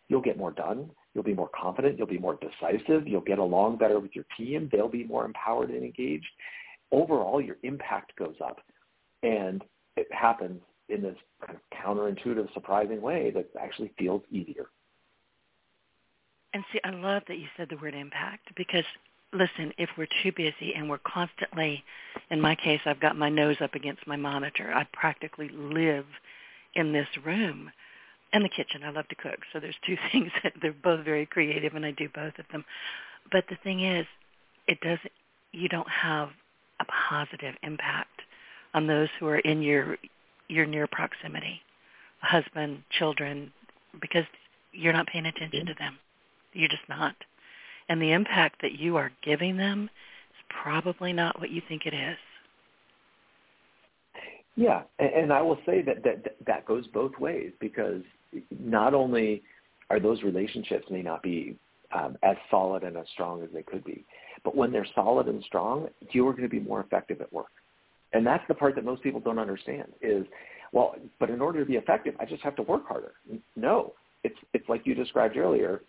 [0.07, 0.89] you'll get more done.
[1.13, 1.97] You'll be more confident.
[1.97, 3.07] You'll be more decisive.
[3.07, 4.69] You'll get along better with your team.
[4.71, 6.27] They'll be more empowered and engaged.
[6.95, 8.61] Overall, your impact goes up.
[9.21, 9.63] And
[9.97, 14.67] it happens in this kind of counterintuitive, surprising way that actually feels easier.
[16.53, 18.85] And see, I love that you said the word impact because
[19.33, 21.83] listen, if we're too busy and we're constantly,
[22.29, 24.71] in my case, I've got my nose up against my monitor.
[24.73, 26.05] I practically live
[26.75, 27.71] in this room
[28.31, 28.83] and the kitchen.
[28.85, 29.39] I love to cook.
[29.51, 32.63] So there's two things that they're both very creative and I do both of them.
[33.31, 34.05] But the thing is,
[34.67, 35.11] it doesn't,
[35.51, 36.29] you don't have
[36.79, 38.21] a positive impact
[38.73, 39.97] on those who are in your,
[40.47, 41.61] your near proximity,
[42.19, 43.51] husband, children,
[44.01, 44.25] because
[44.71, 45.97] you're not paying attention to them.
[46.53, 47.15] You're just not.
[47.87, 51.93] And the impact that you are giving them is probably not what you think it
[51.93, 52.17] is.
[54.57, 58.01] Yeah, and I will say that that that goes both ways because
[58.57, 59.43] not only
[59.89, 61.57] are those relationships may not be
[61.93, 64.05] um, as solid and as strong as they could be,
[64.45, 67.51] but when they're solid and strong, you are going to be more effective at work.
[68.13, 70.25] And that's the part that most people don't understand is,
[70.71, 73.11] well, but in order to be effective, I just have to work harder.
[73.57, 73.93] No,
[74.23, 75.81] it's it's like you described earlier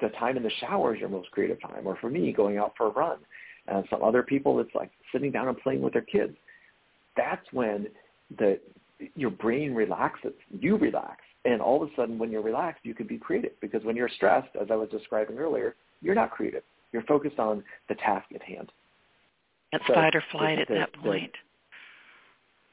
[0.00, 2.72] the time in the shower is your most creative time, or for me, going out
[2.76, 3.18] for a run.
[3.66, 6.36] And some other people, it's like sitting down and playing with their kids.
[7.16, 7.88] That's when
[8.38, 8.60] the
[9.14, 13.06] your brain relaxes, you relax, and all of a sudden, when you're relaxed, you can
[13.06, 13.52] be creative.
[13.60, 16.62] Because when you're stressed, as I was describing earlier, you're not creative.
[16.92, 18.72] You're focused on the task at hand.
[19.72, 21.32] It's so fight or flight at the, that point.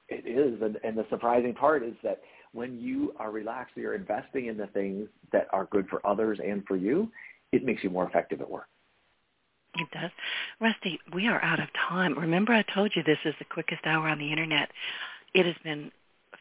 [0.10, 2.22] The, it is, and, and the surprising part is that
[2.54, 6.64] when you are relaxed, you're investing in the things that are good for others and
[6.66, 7.12] for you,
[7.52, 8.68] it makes you more effective at work.
[9.78, 10.12] It does.
[10.62, 12.18] Rusty, we are out of time.
[12.18, 14.70] Remember I told you this is the quickest hour on the Internet.
[15.34, 15.92] It has been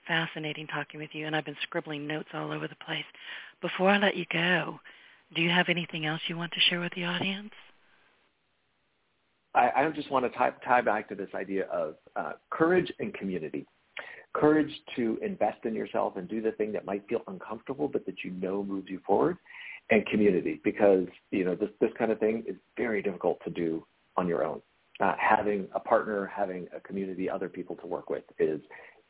[0.07, 3.05] fascinating talking with you, and I've been scribbling notes all over the place.
[3.61, 4.79] Before I let you go,
[5.35, 7.51] do you have anything else you want to share with the audience?
[9.55, 13.15] I, I just want to tie, tie back to this idea of uh, courage and
[13.15, 13.67] community.
[14.33, 18.25] Courage to invest in yourself and do the thing that might feel uncomfortable but that
[18.25, 19.37] you know moves you forward
[19.91, 23.87] and community because you know this this kind of thing is very difficult to do
[24.17, 24.61] on your own.
[24.99, 28.61] Uh, having a partner having a community other people to work with is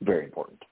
[0.02, 0.62] very important.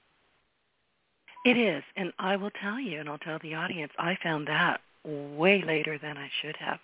[1.46, 4.80] It is and i will tell you and i'll tell the audience i found that
[5.04, 6.78] way later than i should have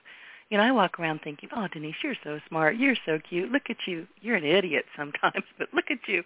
[0.51, 2.77] you know, I walk around thinking, "Oh, Denise, you're so smart.
[2.77, 3.53] You're so cute.
[3.53, 4.07] Look at you.
[4.23, 6.25] You're an idiot sometimes, but look at you."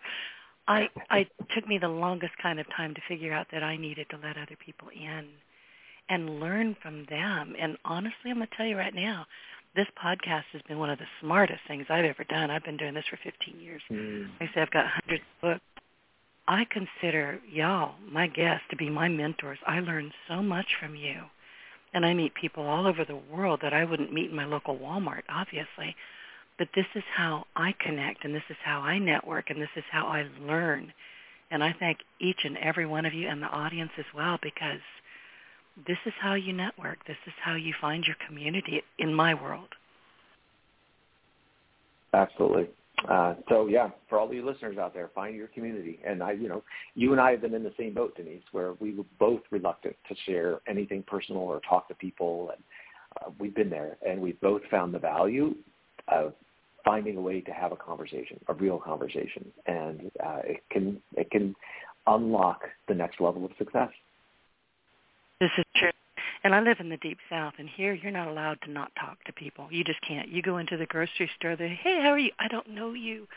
[0.69, 4.07] I I took me the longest kind of time to figure out that I needed
[4.11, 5.29] to let other people in
[6.09, 7.55] and learn from them.
[7.59, 9.27] And honestly, I'm going to tell you right now,
[9.75, 12.51] this podcast has been one of the smartest things I've ever done.
[12.51, 13.83] I've been doing this for 15 years.
[13.91, 14.29] Mm.
[14.41, 15.65] Like I say I've got hundreds of books.
[16.47, 19.59] I consider y'all, my guests, to be my mentors.
[19.67, 21.23] I learn so much from you.
[21.95, 24.77] And I meet people all over the world that I wouldn't meet in my local
[24.77, 25.95] Walmart, obviously.
[26.59, 29.85] But this is how I connect and this is how I network and this is
[29.91, 30.93] how I learn.
[31.51, 34.81] And I thank each and every one of you and the audience as well because
[35.87, 37.05] this is how you network.
[37.07, 39.69] This is how you find your community in my world.
[42.15, 42.69] Absolutely.
[43.09, 46.01] Uh, so yeah, for all you listeners out there, find your community.
[46.07, 46.63] And I, you know,
[46.95, 49.97] you and I have been in the same boat, Denise, where we were both reluctant
[50.09, 52.63] to share anything personal or talk to people, and
[53.21, 55.55] uh, we've been there, and we've both found the value
[56.09, 56.33] of
[56.85, 61.31] finding a way to have a conversation, a real conversation, and uh, it can it
[61.31, 61.55] can
[62.07, 63.91] unlock the next level of success.
[65.41, 65.91] This is true.
[66.45, 69.23] And I live in the deep south, and here you're not allowed to not talk
[69.25, 69.69] to people.
[69.71, 70.29] You just can't.
[70.29, 72.33] You go into the grocery store, they say, hey, how are you?
[72.39, 73.29] I don't know you.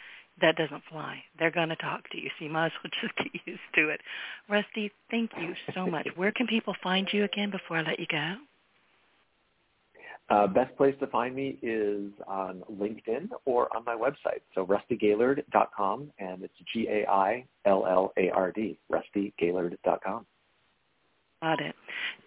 [0.42, 1.24] That doesn't fly.
[1.40, 3.90] They're going to talk to you, so you might as well just get used to
[3.90, 4.02] it.
[4.50, 6.08] Rusty, thank you so much.
[6.16, 8.36] Where can people find you again before I let you go?
[10.28, 14.42] Uh, best place to find me is on LinkedIn or on my website.
[14.56, 17.48] So rustygaillard.com, and it's G-A-I-L-L-A-R-D,
[18.92, 20.26] rustygaillard.com.
[21.42, 21.75] Got it.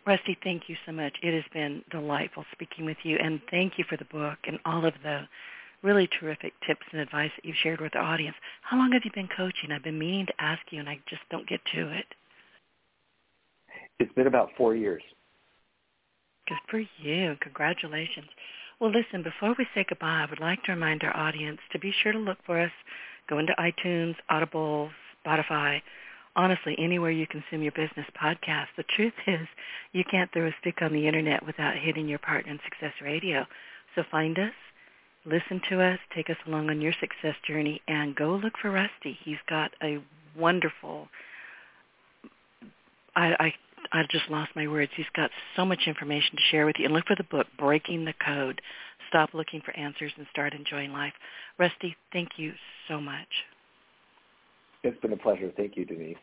[0.06, 1.14] Rusty, thank you so much.
[1.22, 4.84] It has been delightful speaking with you, and thank you for the book and all
[4.84, 5.22] of the
[5.82, 8.36] really terrific tips and advice that you've shared with the audience.
[8.62, 9.70] How long have you been coaching?
[9.70, 12.06] I've been meaning to ask you, and I just don't get to it.
[13.98, 15.02] It's been about four years.
[16.48, 17.36] Good for you.
[17.40, 18.28] Congratulations.
[18.80, 21.92] Well, listen, before we say goodbye, I would like to remind our audience to be
[22.02, 22.70] sure to look for us.
[23.28, 24.90] Go into iTunes, Audible,
[25.26, 25.80] Spotify,
[26.38, 28.68] honestly, anywhere you consume your business podcast.
[28.76, 29.46] The truth is
[29.92, 33.44] you can't throw a stick on the internet without hitting your partner in Success Radio.
[33.94, 34.52] So find us,
[35.26, 39.18] listen to us, take us along on your success journey, and go look for Rusty.
[39.24, 39.98] He's got a
[40.36, 41.08] wonderful,
[43.14, 43.52] I, I
[43.92, 44.92] I just lost my words.
[44.96, 46.84] He's got so much information to share with you.
[46.84, 48.60] And look for the book, Breaking the Code.
[49.08, 51.14] Stop looking for answers and start enjoying life.
[51.58, 52.52] Rusty, thank you
[52.86, 53.28] so much.
[54.84, 55.52] It's been a pleasure.
[55.56, 56.16] Thank you, Denise.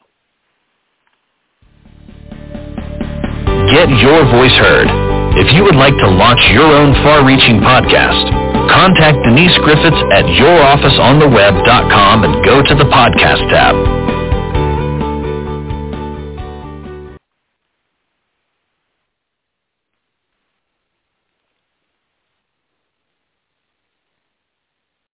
[3.71, 4.87] Get your voice heard.
[5.35, 8.31] If you would like to launch your own far-reaching podcast,
[8.71, 14.14] contact Denise Griffitts at yourofficeontheweb.com and go to the podcast tab.